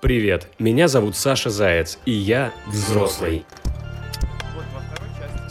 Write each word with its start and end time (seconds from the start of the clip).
Привет, 0.00 0.46
меня 0.60 0.86
зовут 0.86 1.16
Саша 1.16 1.50
Заяц, 1.50 1.98
и 2.04 2.12
я 2.12 2.52
взрослый. 2.68 3.44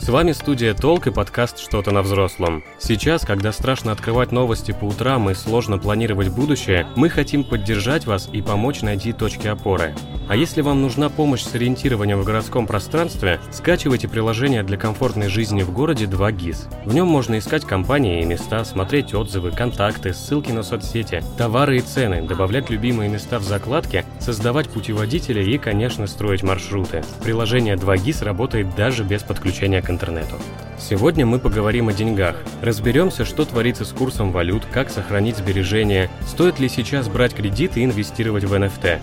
С 0.08 0.10
вами 0.10 0.32
студия 0.32 0.72
«Толк» 0.72 1.06
и 1.06 1.10
подкаст 1.10 1.58
«Что-то 1.58 1.90
на 1.90 2.00
взрослом». 2.00 2.64
Сейчас, 2.78 3.26
когда 3.26 3.52
страшно 3.52 3.92
открывать 3.92 4.32
новости 4.32 4.72
по 4.72 4.86
утрам 4.86 5.28
и 5.28 5.34
сложно 5.34 5.76
планировать 5.76 6.30
будущее, 6.30 6.86
мы 6.96 7.10
хотим 7.10 7.44
поддержать 7.44 8.06
вас 8.06 8.26
и 8.32 8.40
помочь 8.40 8.80
найти 8.80 9.12
точки 9.12 9.48
опоры. 9.48 9.94
А 10.28 10.36
если 10.36 10.60
вам 10.60 10.82
нужна 10.82 11.08
помощь 11.08 11.42
с 11.42 11.54
ориентированием 11.54 12.20
в 12.20 12.24
городском 12.24 12.66
пространстве, 12.66 13.40
скачивайте 13.50 14.08
приложение 14.08 14.62
для 14.62 14.76
комфортной 14.76 15.28
жизни 15.28 15.62
в 15.62 15.72
городе 15.72 16.04
2GIS. 16.04 16.86
В 16.86 16.94
нем 16.94 17.06
можно 17.06 17.38
искать 17.38 17.64
компании 17.64 18.22
и 18.22 18.26
места, 18.26 18.62
смотреть 18.64 19.14
отзывы, 19.14 19.52
контакты, 19.52 20.12
ссылки 20.12 20.52
на 20.52 20.62
соцсети, 20.62 21.22
товары 21.38 21.78
и 21.78 21.80
цены, 21.80 22.22
добавлять 22.22 22.68
любимые 22.68 23.10
места 23.10 23.38
в 23.38 23.42
закладки, 23.42 24.04
создавать 24.20 24.68
путеводители 24.68 25.42
и, 25.42 25.56
конечно, 25.56 26.06
строить 26.06 26.42
маршруты. 26.42 27.02
Приложение 27.22 27.76
2GIS 27.76 28.22
работает 28.22 28.74
даже 28.74 29.04
без 29.04 29.22
подключения 29.22 29.80
к 29.80 29.88
интернету. 29.98 30.36
Сегодня 30.78 31.26
мы 31.26 31.40
поговорим 31.40 31.88
о 31.88 31.92
деньгах. 31.92 32.36
Разберемся, 32.62 33.24
что 33.24 33.44
творится 33.44 33.84
с 33.84 33.92
курсом 33.92 34.30
валют, 34.30 34.62
как 34.72 34.90
сохранить 34.90 35.36
сбережения, 35.36 36.08
стоит 36.24 36.60
ли 36.60 36.68
сейчас 36.68 37.08
брать 37.08 37.34
кредит 37.34 37.76
и 37.76 37.84
инвестировать 37.84 38.44
в 38.44 38.54
NFT. 38.54 39.00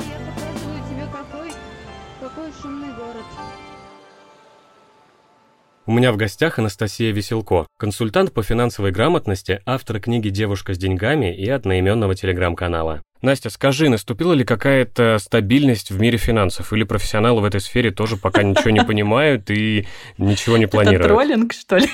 У 5.88 5.92
меня 5.92 6.12
в 6.14 6.18
гостях 6.18 6.58
Анастасия 6.58 7.12
Веселко, 7.12 7.68
консультант 7.78 8.32
по 8.34 8.42
финансовой 8.42 8.92
грамотности, 8.92 9.62
автор 9.66 10.00
книги 10.00 10.30
«Девушка 10.30 10.74
с 10.74 10.78
деньгами» 10.78 11.36
и 11.36 11.48
одноименного 11.50 12.16
телеграм-канала. 12.16 13.04
Настя, 13.26 13.50
скажи, 13.50 13.90
наступила 13.90 14.34
ли 14.34 14.46
какая-то 14.46 15.18
стабильность 15.20 15.90
в 15.90 16.00
мире 16.00 16.18
финансов? 16.18 16.72
Или 16.72 16.84
профессионалы 16.84 17.42
в 17.42 17.46
этой 17.46 17.60
сфере 17.60 17.92
тоже 17.92 18.18
пока 18.18 18.44
ничего 18.44 18.70
не 18.70 18.84
понимают 18.84 19.50
и 19.50 19.88
ничего 20.18 20.58
не 20.58 20.68
планируют? 20.68 21.02
Это 21.02 21.10
троллинг, 21.10 21.54
что 21.54 21.78
ли? 21.78 21.90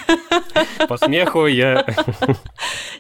По 0.88 0.98
смеху 0.98 1.48
я... 1.48 1.86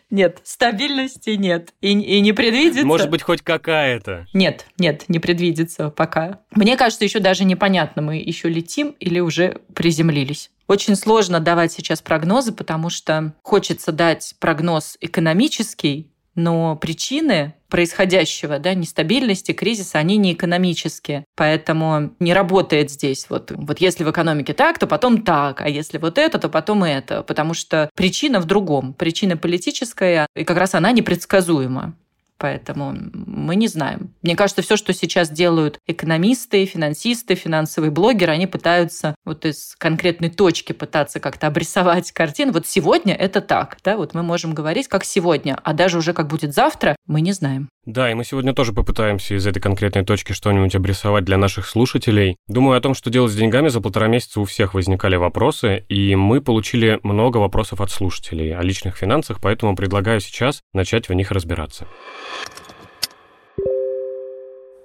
Нет, 0.09 0.39
стабильности 0.43 1.31
нет. 1.31 1.73
И, 1.81 1.91
и 1.91 2.21
не 2.21 2.33
предвидится. 2.33 2.85
Может 2.85 3.09
быть, 3.09 3.21
хоть 3.21 3.41
какая-то? 3.41 4.27
Нет, 4.33 4.66
нет, 4.77 5.05
не 5.07 5.19
предвидится 5.19 5.89
пока. 5.89 6.39
Мне 6.51 6.77
кажется, 6.77 7.03
еще 7.05 7.19
даже 7.19 7.43
непонятно, 7.43 8.01
мы 8.01 8.17
еще 8.17 8.49
летим 8.49 8.95
или 8.99 9.19
уже 9.19 9.59
приземлились. 9.73 10.51
Очень 10.67 10.95
сложно 10.95 11.41
давать 11.41 11.73
сейчас 11.73 12.01
прогнозы, 12.01 12.53
потому 12.53 12.89
что 12.89 13.33
хочется 13.41 13.91
дать 13.91 14.35
прогноз 14.39 14.97
экономический, 15.01 16.10
но 16.35 16.75
причины 16.75 17.55
происходящего, 17.69 18.59
да, 18.59 18.73
нестабильности, 18.73 19.53
кризиса, 19.53 19.97
они 19.97 20.17
не 20.17 20.33
экономические. 20.33 21.25
Поэтому 21.35 22.13
не 22.19 22.33
работает 22.33 22.91
здесь. 22.91 23.27
Вот, 23.29 23.51
вот 23.55 23.79
если 23.79 24.03
в 24.03 24.11
экономике 24.11 24.53
так, 24.53 24.77
то 24.77 24.88
потом 24.88 25.23
так, 25.23 25.61
а 25.61 25.69
если 25.69 25.97
вот 25.97 26.17
это, 26.17 26.38
то 26.38 26.49
потом 26.49 26.83
это. 26.83 27.23
Потому 27.23 27.53
что 27.53 27.89
причина 27.95 28.39
в 28.41 28.45
другом. 28.45 28.94
Причина 28.94 29.38
политическая, 29.38 30.28
и 30.35 30.44
как 30.44 30.57
раз 30.57 30.75
она 30.75 30.91
непредсказуема. 30.91 31.95
Поэтому 32.41 32.97
мы 33.13 33.56
не 33.56 33.68
знаем. 33.68 34.16
Мне 34.24 34.35
кажется, 34.35 34.63
все, 34.63 34.75
что 34.75 34.94
сейчас 34.94 35.29
делают 35.29 35.78
экономисты, 35.85 36.66
финансисты, 36.66 37.35
финансовые 37.35 37.91
блогеры, 37.91 38.31
они 38.31 38.47
пытаются 38.47 39.13
вот 39.25 39.46
из 39.46 39.75
конкретной 39.78 40.31
точки 40.31 40.74
пытаться 40.74 41.19
как-то 41.19 41.46
обрисовать 41.46 42.12
картину. 42.12 42.51
Вот 42.53 42.66
сегодня 42.66 43.13
это 43.13 43.41
так, 43.41 43.78
да, 43.84 43.96
вот 43.96 44.16
мы 44.16 44.24
можем 44.24 44.56
говорить 44.56 44.88
как 44.88 45.03
сегодня, 45.03 45.59
а 45.63 45.74
даже 45.74 46.00
уже 46.00 46.13
как 46.13 46.30
будет 46.30 46.56
завтра, 46.56 46.96
мы 47.06 47.22
не 47.22 47.31
знаем. 47.31 47.69
Да, 47.85 48.12
и 48.12 48.16
мы 48.16 48.24
сегодня 48.24 48.53
тоже 48.53 48.74
попытаемся 48.74 49.35
из 49.35 49.46
этой 49.46 49.59
конкретной 49.59 50.03
точки 50.03 50.34
что-нибудь 50.34 50.75
обрисовать 50.75 51.25
для 51.25 51.38
наших 51.38 51.68
слушателей. 51.68 52.38
Думаю 52.47 52.78
о 52.78 52.81
том, 52.81 52.96
что 52.96 53.09
делать 53.12 53.31
с 53.31 53.35
деньгами 53.35 53.69
за 53.69 53.81
полтора 53.81 54.07
месяца 54.07 54.40
у 54.40 54.46
всех 54.46 54.74
возникали 54.74 55.16
вопросы, 55.16 55.85
и 55.90 56.16
мы 56.16 56.41
получили 56.41 57.00
много 57.03 57.38
вопросов 57.38 57.81
от 57.81 57.91
слушателей 57.91 58.56
о 58.56 58.62
личных 58.62 58.97
финансах, 58.97 59.40
поэтому 59.41 59.75
предлагаю 59.75 60.22
сейчас 60.22 60.62
начать 60.74 61.09
в 61.09 61.13
них 61.13 61.31
разбираться. 61.31 61.88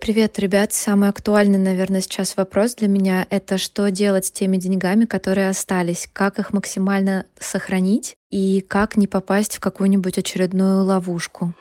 Привет, 0.07 0.39
ребят. 0.39 0.73
Самый 0.73 1.09
актуальный, 1.09 1.59
наверное, 1.59 2.01
сейчас 2.01 2.37
вопрос 2.37 2.77
для 2.77 2.87
меня— 2.87 3.27
это 3.31 3.59
что 3.59 3.91
делать 3.91 4.27
с 4.27 4.31
теми 4.31 4.57
деньгами, 4.57 5.05
которые 5.05 5.49
остались, 5.49 6.09
как 6.12 6.39
их 6.39 6.53
максимально 6.53 7.27
сохранить 7.41 8.17
и 8.31 8.61
как 8.61 8.97
не 8.97 9.09
попасть 9.09 9.57
в 9.57 9.61
какую-нибудь 9.61 10.17
очередную 10.17 10.84
ловушку. 10.84 11.55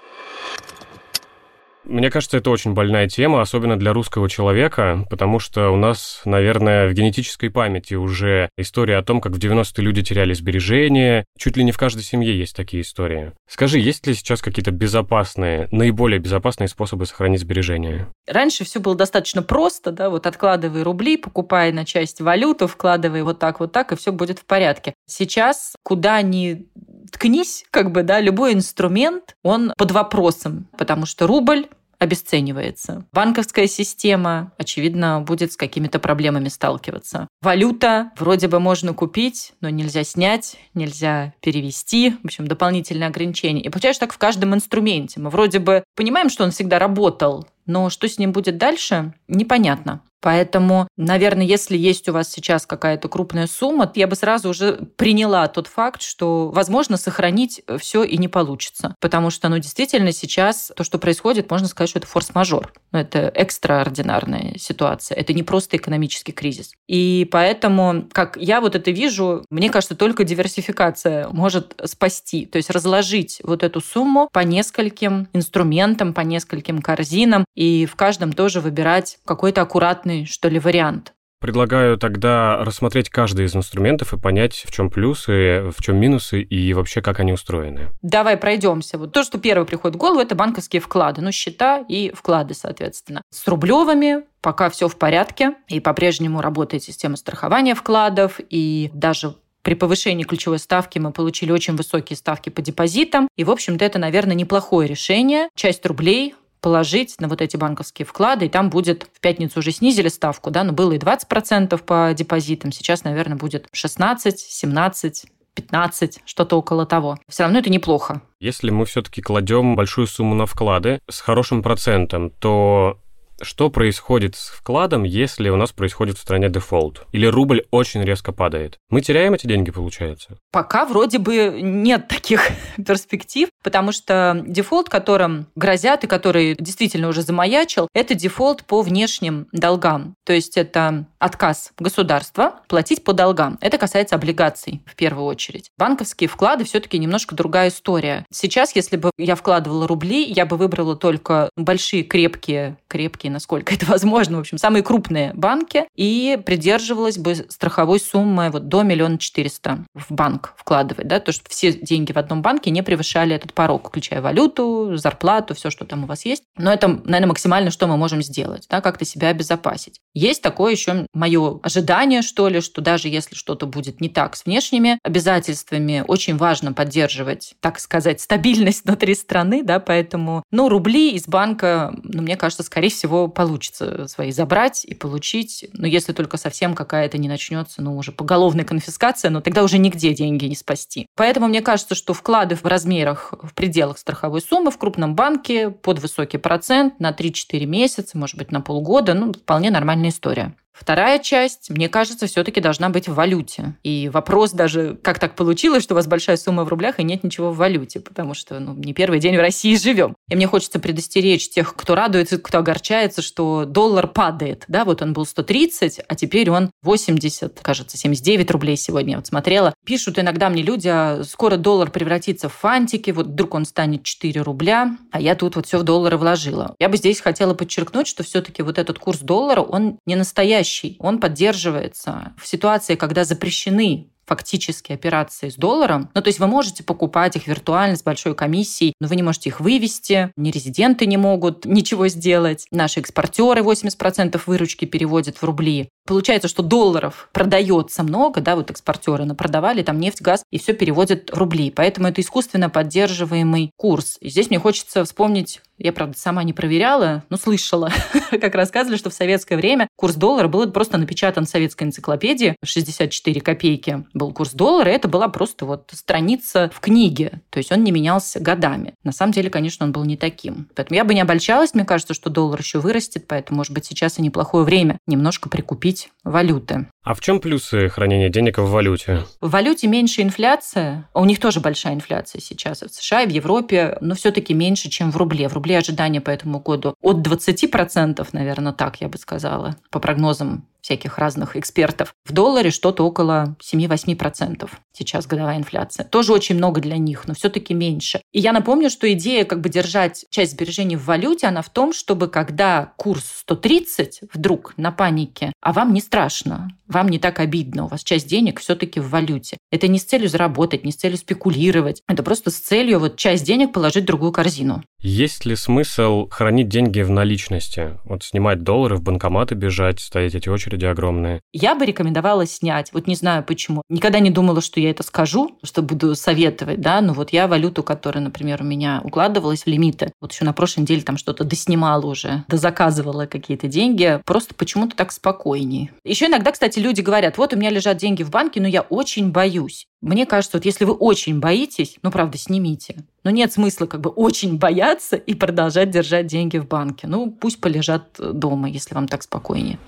Мне 1.86 2.10
кажется, 2.10 2.38
это 2.38 2.50
очень 2.50 2.74
больная 2.74 3.08
тема, 3.08 3.42
особенно 3.42 3.78
для 3.78 3.94
русского 3.94 4.30
человека, 4.30 5.06
потому 5.10 5.40
что 5.40 5.70
у 5.70 5.76
нас, 5.76 6.22
наверное, 6.26 6.88
в 6.88 6.94
генетической 6.94 7.50
памяти 7.50 7.94
уже 7.94 8.50
история 8.58 8.98
о 8.98 9.04
том, 9.04 9.22
как 9.22 9.34
в 9.34 9.40
90-е 9.40 9.84
люди 9.84 10.02
теряли 10.02 10.34
сбережения. 10.34 11.26
Чуть 11.38 11.58
ли 11.58 11.64
не 11.64 11.72
в 11.72 11.78
каждой 11.78 12.02
семье 12.02 12.38
есть 12.38 12.56
такие 12.56 12.82
истории. 12.82 13.34
Скажи, 13.48 13.80
есть 13.80 14.08
ли 14.08 14.16
сейчас 14.16 14.42
какие-то 14.42 14.72
безопасные, 14.72 15.68
наиболее 15.72 16.20
безопасные 16.20 16.68
способы 16.68 17.06
сохранить 17.06 17.42
сбережения? 17.42 18.08
Раньше 18.28 18.66
все 18.66 18.80
было 18.80 18.96
достаточно 18.96 19.44
просто, 19.44 19.92
да, 19.92 20.10
вот 20.10 20.26
откладывай 20.26 20.82
рубли, 20.82 21.18
покупай 21.18 21.72
на 21.72 21.86
часть 21.86 22.20
валюту, 22.20 22.68
вкладывай 22.68 23.22
вот 23.22 23.38
так, 23.38 23.60
вот 23.60 23.72
так, 23.72 23.92
и 23.92 23.96
все 23.96 24.12
будет 24.12 24.40
в 24.40 24.46
порядке. 24.46 24.94
Сейчас 25.08 25.76
куда 25.84 26.22
ни 26.22 26.66
ткнись, 27.12 27.66
как 27.72 27.92
бы, 27.92 28.04
да, 28.04 28.20
любой 28.20 28.54
инструмент, 28.54 29.36
он 29.44 29.74
под 29.78 29.92
вопросом, 29.92 30.68
потому 30.78 31.06
что 31.06 31.28
рубль 31.28 31.68
обесценивается. 32.00 33.06
Банковская 33.12 33.68
система, 33.68 34.52
очевидно, 34.58 35.22
будет 35.22 35.54
с 35.54 35.58
какими-то 35.58 36.00
проблемами 36.00 36.50
сталкиваться. 36.50 37.28
Валюта 37.42 38.12
вроде 38.18 38.48
бы 38.48 38.60
можно 38.60 38.94
купить, 38.94 39.54
но 39.62 39.70
нельзя 39.70 40.04
снять, 40.04 40.58
нельзя 40.74 41.34
перевести. 41.42 42.16
В 42.22 42.26
общем, 42.26 42.48
дополнительные 42.48 43.08
ограничения. 43.08 43.62
И 43.62 43.70
получаешь 43.70 43.98
так 43.98 44.14
в 44.14 44.18
каждом 44.18 44.54
инструменте. 44.54 45.20
Мы 45.20 45.30
вроде 45.30 45.60
бы 45.60 45.84
понимаем, 45.96 46.30
что 46.30 46.44
он 46.44 46.52
всегда 46.52 46.80
работал, 46.80 47.48
но 47.66 47.90
что 47.90 48.08
с 48.08 48.18
ним 48.18 48.32
будет 48.32 48.58
дальше, 48.58 49.14
непонятно. 49.28 50.02
Поэтому, 50.26 50.88
наверное, 50.98 51.46
если 51.46 51.78
есть 51.78 52.10
у 52.10 52.12
вас 52.12 52.32
сейчас 52.32 52.66
какая-то 52.66 53.10
крупная 53.10 53.46
сумма, 53.46 53.92
я 53.94 54.08
бы 54.08 54.16
сразу 54.16 54.50
уже 54.50 54.74
приняла 54.96 55.48
тот 55.48 55.68
факт, 55.68 56.02
что, 56.02 56.50
возможно, 56.50 56.98
сохранить 56.98 57.62
все 57.78 58.02
и 58.04 58.18
не 58.18 58.28
получится. 58.28 58.96
Потому 59.00 59.30
что, 59.30 59.50
ну, 59.50 59.60
действительно, 59.60 60.12
сейчас 60.12 60.72
то, 60.76 60.84
что 60.84 60.98
происходит, 60.98 61.52
можно 61.52 61.68
сказать, 61.68 61.92
что 61.92 62.00
это 62.00 62.08
форс-мажор. 62.08 62.74
Ну, 62.92 62.98
это 62.98 63.32
экстраординарная 63.36 64.56
ситуация. 64.58 65.16
Это 65.16 65.32
не 65.32 65.44
просто 65.44 65.78
экономический 65.78 66.32
кризис. 66.32 66.72
И 66.88 67.30
поэтому, 67.32 68.08
как 68.12 68.36
я 68.38 68.62
вот 68.62 68.74
это 68.74 68.90
вижу, 68.90 69.46
мне 69.52 69.70
кажется, 69.70 69.96
только 69.96 70.24
диверсификация 70.24 71.30
может 71.30 71.80
спасти. 71.86 72.48
То 72.48 72.56
есть 72.56 72.72
разложить 72.72 73.42
вот 73.44 73.62
эту 73.62 73.80
сумму 73.80 74.28
по 74.34 74.40
нескольким 74.40 75.28
инструментам, 75.34 76.16
по 76.16 76.22
нескольким 76.22 76.82
корзинам, 76.82 77.46
и 77.54 77.86
в 77.86 77.96
каждом 77.96 78.34
тоже 78.34 78.60
выбирать 78.60 79.20
какой-то 79.24 79.62
аккуратный 79.62 80.15
оптимальный, 80.16 80.26
что 80.26 80.50
ли, 80.50 80.60
вариант. 80.60 81.14
Предлагаю 81.40 81.98
тогда 81.98 82.64
рассмотреть 82.64 83.10
каждый 83.10 83.46
из 83.46 83.56
инструментов 83.56 84.14
и 84.14 84.18
понять, 84.18 84.64
в 84.66 84.72
чем 84.72 84.90
плюсы, 84.90 85.70
в 85.78 85.82
чем 85.82 85.98
минусы 85.98 86.42
и 86.42 86.74
вообще 86.74 87.02
как 87.02 87.20
они 87.20 87.34
устроены. 87.34 87.90
Давай 88.02 88.36
пройдемся. 88.38 88.98
Вот 88.98 89.12
то, 89.12 89.24
что 89.24 89.38
первое 89.38 89.66
приходит 89.66 89.96
в 89.96 90.00
голову, 90.00 90.22
это 90.22 90.34
банковские 90.34 90.82
вклады, 90.82 91.22
ну 91.22 91.32
счета 91.32 91.84
и 91.88 92.12
вклады, 92.16 92.56
соответственно. 92.56 93.22
С 93.30 93.48
рублевыми 93.48 94.24
пока 94.42 94.70
все 94.70 94.88
в 94.88 94.98
порядке, 94.98 95.56
и 95.68 95.80
по-прежнему 95.80 96.42
работает 96.42 96.84
система 96.84 97.16
страхования 97.18 97.76
вкладов, 97.76 98.40
и 98.50 98.90
даже 98.94 99.36
при 99.62 99.74
повышении 99.74 100.24
ключевой 100.24 100.60
ставки 100.60 101.00
мы 101.00 101.12
получили 101.12 101.52
очень 101.52 101.76
высокие 101.76 102.16
ставки 102.16 102.50
по 102.50 102.62
депозитам. 102.62 103.28
И, 103.36 103.44
в 103.44 103.52
общем-то, 103.52 103.84
это, 103.84 104.00
наверное, 104.00 104.36
неплохое 104.36 104.88
решение. 104.88 105.50
Часть 105.56 105.86
рублей 105.86 106.36
положить 106.66 107.22
на 107.22 107.28
вот 107.28 107.44
эти 107.44 107.58
банковские 107.58 108.08
вклады, 108.08 108.48
и 108.48 108.50
там 108.50 108.72
будет, 108.72 109.08
в 109.14 109.20
пятницу 109.20 109.60
уже 109.60 109.70
снизили 109.70 110.08
ставку, 110.08 110.50
да, 110.50 110.64
но 110.64 110.74
было 110.74 110.94
и 110.94 110.98
20% 110.98 111.78
по 111.84 112.12
депозитам, 112.16 112.72
сейчас, 112.72 113.04
наверное, 113.04 113.38
будет 113.38 113.68
16, 113.72 114.40
17, 114.40 115.26
15, 115.54 116.22
что-то 116.26 116.58
около 116.58 116.88
того. 116.88 117.20
Все 117.30 117.44
равно 117.44 117.60
это 117.60 117.70
неплохо. 117.70 118.24
Если 118.40 118.72
мы 118.72 118.86
все-таки 118.88 119.22
кладем 119.22 119.76
большую 119.76 120.08
сумму 120.08 120.34
на 120.34 120.48
вклады 120.48 121.00
с 121.08 121.20
хорошим 121.20 121.62
процентом, 121.62 122.32
то 122.32 122.98
Что 123.42 123.70
происходит 123.70 124.36
с 124.36 124.48
вкладом, 124.48 125.04
если 125.04 125.50
у 125.50 125.58
нас 125.58 125.72
происходит 125.72 126.18
в 126.18 126.22
стране 126.22 126.50
дефолт? 126.50 127.06
Или 127.12 127.26
рубль 127.26 127.64
очень 127.70 128.02
резко 128.04 128.32
падает? 128.32 128.78
Мы 128.90 129.02
теряем 129.02 129.34
эти 129.34 129.46
деньги, 129.46 129.72
получается? 129.72 130.38
Пока 130.52 130.86
вроде 130.86 131.20
бы 131.20 131.60
нет 131.62 132.08
таких 132.08 132.50
перспектив, 132.86 133.50
потому 133.64 133.92
что 133.92 134.42
дефолт, 134.46 134.90
которым 134.90 135.48
грозят 135.56 136.04
и 136.04 136.08
который 136.08 136.56
действительно 136.58 137.10
уже 137.10 137.22
замаячил, 137.22 137.90
это 137.94 138.16
дефолт 138.16 138.64
по 138.64 138.82
внешним 138.82 139.48
долгам. 139.52 140.16
То 140.26 140.32
есть 140.34 140.56
это 140.58 141.06
отказ 141.20 141.72
государства 141.78 142.62
платить 142.68 143.04
по 143.04 143.14
долгам. 143.14 143.58
Это 143.60 143.78
касается 143.78 144.16
облигаций 144.16 144.82
в 144.86 144.96
первую 144.96 145.26
очередь. 145.26 145.72
Банковские 145.78 146.30
вклады 146.30 146.64
все-таки 146.64 146.98
немножко 146.98 147.36
другая 147.36 147.70
история. 147.70 148.26
Сейчас, 148.32 148.76
если 148.76 148.96
бы 148.96 149.12
я 149.18 149.36
вкладывала 149.36 149.88
рубли, 149.88 150.24
я 150.24 150.46
бы 150.46 150.56
выбрала 150.56 150.96
только 150.96 151.50
большие, 151.58 152.04
крепкие, 152.04 152.78
крепкие, 152.88 153.25
насколько 153.30 153.74
это 153.74 153.86
возможно, 153.86 154.38
в 154.38 154.40
общем, 154.42 154.58
самые 154.58 154.84
крупные 154.84 155.34
банки 155.34 155.86
и 155.96 156.40
придерживалась 156.46 157.18
бы 157.18 157.36
страховой 157.50 158.00
суммы 158.00 158.50
вот 158.50 158.68
до 158.68 158.84
миллиона 158.84 159.18
четыреста 159.18 159.86
в 159.94 160.14
банк 160.14 160.54
вкладывать, 160.58 161.08
да, 161.08 161.20
то, 161.20 161.32
что 161.32 161.50
все 161.50 161.74
деньги 161.74 162.12
в 162.12 162.18
одном 162.18 162.42
банке 162.42 162.72
не 162.72 162.84
превышали 162.84 163.36
этот 163.36 163.54
порог, 163.54 163.90
включая 163.90 164.22
валюту, 164.22 164.98
зарплату, 164.98 165.56
все, 165.56 165.70
что 165.70 165.86
там 165.86 166.04
у 166.04 166.08
вас 166.08 166.26
есть. 166.26 166.44
Но 166.58 166.72
это, 166.72 166.88
наверное, 166.88 167.28
максимально, 167.28 167.72
что 167.72 167.88
мы 167.88 167.98
можем 167.98 168.22
сделать, 168.22 168.68
да, 168.70 168.82
как-то 168.82 169.06
себя 169.06 169.30
обезопасить. 169.30 170.00
Есть 170.14 170.42
такое 170.42 170.72
еще 170.72 171.08
мое 171.14 171.60
ожидание, 171.62 172.22
что 172.22 172.48
ли, 172.48 172.62
что 172.62 172.82
даже 172.82 173.10
если 173.10 173.36
что-то 173.36 173.66
будет 173.66 174.02
не 174.02 174.10
так 174.10 174.36
с 174.36 174.46
внешними 174.46 175.00
обязательствами, 175.04 176.04
очень 176.08 176.38
важно 176.38 176.74
поддерживать, 176.74 177.56
так 177.60 177.80
сказать, 177.80 178.22
стабильность 178.22 178.86
внутри 178.86 179.16
страны, 179.16 179.64
да, 179.64 179.80
поэтому, 179.80 180.44
ну, 180.52 180.70
рубли 180.70 181.12
из 181.12 181.28
банка, 181.28 181.94
ну, 182.04 182.22
мне 182.22 182.38
кажется, 182.38 182.64
скорее 182.64 182.90
всего, 182.90 183.15
получится 183.28 184.08
свои 184.08 184.32
забрать 184.32 184.86
и 184.86 184.94
получить, 184.94 185.66
но 185.74 185.88
если 185.88 186.14
только 186.14 186.38
совсем 186.38 186.76
какая-то 186.76 187.18
не 187.18 187.28
начнется, 187.28 187.82
ну, 187.82 187.98
уже 187.98 188.12
поголовная 188.12 188.66
конфискация, 188.66 189.32
но 189.32 189.42
тогда 189.42 189.64
уже 189.64 189.78
нигде 189.78 190.14
деньги 190.14 190.46
не 190.46 190.56
спасти. 190.56 191.08
Поэтому 191.16 191.48
мне 191.48 191.62
кажется, 191.62 191.96
что 191.96 192.14
вклады 192.14 192.56
в 192.56 192.66
размерах, 192.66 193.34
в 193.42 193.54
пределах 193.54 193.98
страховой 193.98 194.42
суммы 194.42 194.72
в 194.72 194.78
крупном 194.78 195.16
банке 195.16 195.70
под 195.70 196.00
высокий 196.00 196.38
процент 196.38 197.00
на 197.00 197.12
3-4 197.12 197.66
месяца, 197.66 198.18
может 198.18 198.38
быть, 198.38 198.52
на 198.52 198.62
полгода, 198.62 199.14
ну, 199.14 199.34
вполне 199.34 199.72
нормальная 199.72 200.10
история. 200.10 200.54
Вторая 200.78 201.20
часть, 201.20 201.70
мне 201.70 201.88
кажется, 201.88 202.28
все-таки 202.28 202.60
должна 202.60 202.90
быть 202.90 203.08
в 203.08 203.14
валюте. 203.14 203.76
И 203.84 204.10
вопрос 204.12 204.52
даже, 204.52 205.00
как 205.02 205.20
так 205.20 205.36
получилось, 205.36 205.84
что 205.84 205.94
у 205.94 205.96
вас 205.96 206.06
большая 206.06 206.36
сумма 206.36 206.66
в 206.66 206.68
рублях 206.68 207.00
и 207.00 207.04
нет 207.04 207.24
ничего 207.24 207.52
в 207.52 207.58
валюте, 207.58 208.02
потому 208.02 208.34
что 208.34 208.60
ну, 208.60 208.74
не 208.74 208.94
первый 208.94 209.20
день 209.20 209.38
в 209.38 209.40
России 209.40 209.76
живем. 209.76 210.16
И 210.28 210.36
мне 210.36 210.48
хочется 210.48 210.80
предостеречь 210.80 211.50
тех, 211.50 211.76
кто 211.76 211.96
радуется, 211.96 212.38
кто 212.38 212.58
огорчается, 212.58 213.22
что 213.22 213.64
доллар 213.64 214.08
падает. 214.08 214.66
Да, 214.68 214.84
вот 214.84 215.02
он 215.02 215.14
был 215.14 215.26
130, 215.26 216.02
а 216.06 216.16
теперь 216.16 216.50
он 216.50 216.72
80, 216.82 217.62
кажется, 217.62 217.98
79 217.98 218.52
рублей 218.52 218.76
сегодня, 218.76 219.12
я 219.12 219.18
вот 219.18 219.28
смотрела. 219.28 219.74
Пишут 219.86 220.20
иногда 220.20 220.50
мне 220.50 220.62
люди, 220.62 220.90
а 220.90 221.24
скоро 221.24 221.56
доллар 221.56 221.90
превратится 221.90 222.50
в 222.50 222.54
фантики, 222.54 223.12
вот 223.12 223.28
вдруг 223.28 223.54
он 223.54 223.64
станет 223.64 224.04
4 224.04 224.42
рубля, 224.42 224.98
а 225.12 225.22
я 225.22 225.36
тут 225.36 225.56
вот 225.56 225.68
все 225.68 225.78
в 225.78 225.84
доллары 225.84 226.18
вложила. 226.18 226.76
Я 226.80 226.90
бы 226.90 226.98
здесь 226.98 227.22
хотела 227.22 227.54
подчеркнуть, 227.54 228.08
что 228.08 228.24
все-таки 228.24 228.62
вот 228.62 228.78
этот 228.78 229.00
курс 229.00 229.20
доллара, 229.20 229.62
он 229.62 230.00
не 230.06 230.16
настоящий 230.16 230.65
настоящий, 230.66 230.96
он 231.00 231.20
поддерживается 231.20 232.34
в 232.38 232.48
ситуации, 232.48 232.96
когда 232.96 233.24
запрещены 233.24 234.10
фактически 234.26 234.92
операции 234.92 235.50
с 235.50 235.56
долларом. 235.56 236.10
Ну, 236.16 236.22
то 236.22 236.30
есть 236.30 236.40
вы 236.40 236.48
можете 236.48 236.84
покупать 236.84 237.36
их 237.36 237.46
виртуально 237.46 237.96
с 237.96 238.02
большой 238.02 238.34
комиссией, 238.34 238.94
но 239.00 239.08
вы 239.08 239.16
не 239.16 239.22
можете 239.24 239.50
их 239.50 239.60
вывести, 239.60 240.32
ни 240.36 240.50
резиденты 240.50 241.06
не 241.06 241.18
могут 241.18 241.66
ничего 241.66 242.08
сделать. 242.08 242.66
Наши 242.72 243.02
экспортеры 243.02 243.62
80% 243.62 244.42
выручки 244.48 244.86
переводят 244.86 245.38
в 245.38 245.44
рубли. 245.44 245.90
Получается, 246.08 246.48
что 246.48 246.64
долларов 246.64 247.30
продается 247.34 248.02
много, 248.02 248.42
да, 248.42 248.56
вот 248.56 248.72
экспортеры 248.72 249.32
продавали 249.36 249.84
там 249.84 250.00
нефть, 250.00 250.22
газ, 250.22 250.44
и 250.52 250.58
все 250.58 250.74
переводят 250.74 251.30
в 251.32 251.38
рубли. 251.38 251.70
Поэтому 251.70 252.08
это 252.08 252.22
искусственно 252.22 252.70
поддерживаемый 252.72 253.72
курс. 253.78 254.18
И 254.22 254.30
здесь 254.30 254.50
мне 254.50 254.60
хочется 254.60 255.04
вспомнить 255.04 255.62
я, 255.78 255.92
правда, 255.92 256.18
сама 256.18 256.44
не 256.44 256.54
проверяла, 256.54 257.24
но 257.30 257.38
слышала, 257.38 257.92
как 258.32 258.56
рассказывали, 258.56 258.98
что 258.98 259.10
в 259.10 259.14
советское 259.14 259.58
время 259.58 259.88
курс 259.96 260.16
доллара 260.16 260.48
был 260.48 260.70
просто 260.72 260.98
напечатан 260.98 261.46
в 261.46 261.50
советской 261.50 261.84
энциклопедии. 261.84 262.56
64 262.64 263.42
копейки 263.42 264.06
был 264.14 264.34
курс 264.34 264.52
доллара, 264.54 264.90
это 264.90 265.08
была 265.08 265.28
просто 265.28 265.66
вот 265.66 265.90
страница 265.94 266.72
в 266.74 266.80
книге. 266.80 267.42
То 267.50 267.58
есть 267.58 267.72
он 267.72 267.84
не 267.84 267.92
менялся 267.92 268.40
годами. 268.40 268.94
На 269.04 269.12
самом 269.12 269.34
деле, 269.34 269.50
конечно, 269.50 269.86
он 269.86 269.92
был 269.92 270.06
не 270.06 270.18
таким. 270.18 270.70
Поэтому 270.76 270.96
я 270.96 271.04
бы 271.04 271.14
не 271.14 271.22
обольщалась. 271.22 271.74
Мне 271.74 271.86
кажется, 271.86 272.14
что 272.14 272.30
доллар 272.30 272.60
еще 272.60 272.80
вырастет, 272.80 273.26
поэтому, 273.28 273.58
может 273.58 273.74
быть, 273.74 273.86
сейчас 273.86 274.18
и 274.18 274.22
неплохое 274.22 274.64
время 274.64 274.98
немножко 275.08 275.50
прикупить 275.50 276.10
валюты. 276.24 276.88
А 277.06 277.14
в 277.14 277.22
чем 277.22 277.40
плюсы 277.40 277.88
хранения 277.88 278.30
денег 278.30 278.58
в 278.58 278.68
валюте? 278.68 279.22
В 279.40 279.52
валюте 279.52 279.88
меньше 279.88 280.24
инфляция. 280.24 281.08
У 281.14 281.24
них 281.24 281.40
тоже 281.40 281.60
большая 281.60 281.94
инфляция 281.94 282.42
сейчас 282.42 282.82
в 282.82 282.90
США, 282.90 283.22
и 283.22 283.28
в 283.28 283.30
Европе, 283.30 284.00
но 284.02 284.16
все-таки 284.16 284.56
меньше, 284.56 284.90
чем 284.90 285.12
в 285.12 285.18
рубле. 285.18 285.48
В 285.48 285.54
рубле 285.54 285.78
ожидания 285.78 286.20
по 286.20 286.32
этому 286.32 286.60
году 286.60 286.96
от 287.02 287.18
20%, 287.18 288.28
наверное, 288.32 288.74
так 288.74 289.02
я 289.02 289.08
бы 289.08 289.20
сказала, 289.20 289.76
по 289.92 290.00
прогнозам 290.00 290.66
всяких 290.86 291.18
разных 291.18 291.56
экспертов. 291.58 292.14
В 292.26 292.32
долларе 292.32 292.70
что-то 292.70 293.04
около 293.06 293.58
7-8% 293.60 294.70
сейчас 294.94 295.26
годовая 295.26 295.58
инфляция. 295.58 296.06
Тоже 296.06 296.32
очень 296.32 296.56
много 296.56 296.80
для 296.80 296.98
них, 296.98 297.28
но 297.28 297.34
все-таки 297.34 297.74
меньше. 297.74 298.22
И 298.32 298.40
я 298.40 298.54
напомню, 298.54 298.92
что 298.92 299.12
идея 299.14 299.46
как 299.46 299.62
бы 299.62 299.70
держать 299.70 300.26
часть 300.30 300.52
сбережений 300.52 300.96
в 300.96 301.06
валюте, 301.06 301.48
она 301.48 301.64
в 301.64 301.70
том, 301.70 301.92
чтобы 301.92 302.28
когда 302.28 302.94
курс 302.98 303.26
130 303.40 304.22
вдруг 304.32 304.76
на 304.78 304.92
панике, 304.92 305.52
а 305.60 305.74
вам 305.74 305.92
не 305.92 306.02
страшно, 306.02 306.70
вам 306.88 307.10
не 307.10 307.18
так 307.18 307.40
обидно, 307.40 307.86
у 307.86 307.88
вас 307.88 308.04
часть 308.04 308.28
денег 308.28 308.60
все-таки 308.60 309.00
в 309.00 309.10
валюте. 309.10 309.58
Это 309.72 309.88
не 309.88 309.98
с 309.98 310.04
целью 310.04 310.30
заработать, 310.30 310.86
не 310.86 310.92
с 310.92 310.98
целью 310.98 311.18
спекулировать. 311.18 312.04
Это 312.08 312.22
просто 312.22 312.52
с 312.52 312.60
целью 312.60 313.00
вот 313.00 313.18
часть 313.18 313.44
денег 313.44 313.74
положить 313.74 314.04
в 314.04 314.08
другую 314.08 314.32
корзину. 314.32 314.84
Есть 315.08 315.46
ли 315.46 315.56
смысл 315.56 316.28
хранить 316.32 316.68
деньги 316.68 317.02
в 317.02 317.12
наличности? 317.12 317.92
Вот 318.06 318.24
снимать 318.24 318.64
доллары, 318.64 318.96
в 318.96 319.04
банкоматы 319.04 319.54
бежать, 319.54 320.00
стоять 320.00 320.34
эти 320.34 320.50
очереди 320.50 320.86
огромные? 320.86 321.42
Я 321.54 321.76
бы 321.76 321.86
рекомендовала 321.86 322.48
снять. 322.48 322.92
Вот 322.92 323.06
не 323.06 323.14
знаю 323.14 323.44
почему. 323.44 323.84
Никогда 323.88 324.18
не 324.18 324.32
думала, 324.32 324.62
что 324.62 324.80
я 324.80 324.90
это 324.90 325.04
скажу, 325.04 325.60
что 325.62 325.84
буду 325.84 326.16
советовать, 326.16 326.82
да, 326.82 327.02
но 327.02 327.14
вот 327.14 327.34
я 327.34 327.48
валюту, 327.48 327.84
которая, 327.84 328.24
например, 328.24 328.64
у 328.64 328.66
меня 328.66 329.00
укладывалась 329.04 329.66
в 329.66 329.68
лимиты, 329.68 330.12
вот 330.22 330.32
еще 330.32 330.44
на 330.44 330.54
прошлой 330.54 330.82
неделе 330.82 331.04
там 331.04 331.18
что-то 331.18 331.44
доснимала 331.44 332.08
уже, 332.08 332.44
дозаказывала 332.48 333.28
какие-то 333.28 333.68
деньги, 333.68 334.20
просто 334.26 334.56
почему-то 334.56 334.96
так 334.96 335.12
спокойнее. 335.12 335.92
Еще 336.04 336.26
иногда, 336.26 336.52
кстати, 336.52 336.80
люди 336.80 337.02
говорят, 337.02 337.38
вот 337.38 337.54
у 337.54 337.58
меня 337.58 337.70
лежат 337.70 337.98
деньги 337.98 338.24
в 338.24 338.32
банке, 338.32 338.60
но 338.60 338.68
я 338.68 338.82
очень 338.82 339.32
боюсь. 339.32 339.86
Мне 340.06 340.28
кажется, 340.28 340.58
вот 340.58 340.66
если 340.66 340.86
вы 340.86 340.94
очень 340.94 341.40
боитесь, 341.40 341.98
ну, 342.04 342.12
правда, 342.12 342.38
снимите. 342.38 342.98
Но 343.24 343.32
нет 343.32 343.52
смысла 343.52 343.88
как 343.88 344.02
бы 344.02 344.12
очень 344.12 344.60
бояться 344.60 345.16
и 345.16 345.34
продолжать 345.34 345.90
держать 345.90 346.28
деньги 346.28 346.60
в 346.60 346.68
банке. 346.68 347.08
Ну, 347.08 347.32
пусть 347.32 347.60
полежат 347.60 348.16
дома, 348.20 348.70
если 348.70 348.94
вам 348.94 349.08
так 349.08 349.24
спокойнее. 349.24 349.80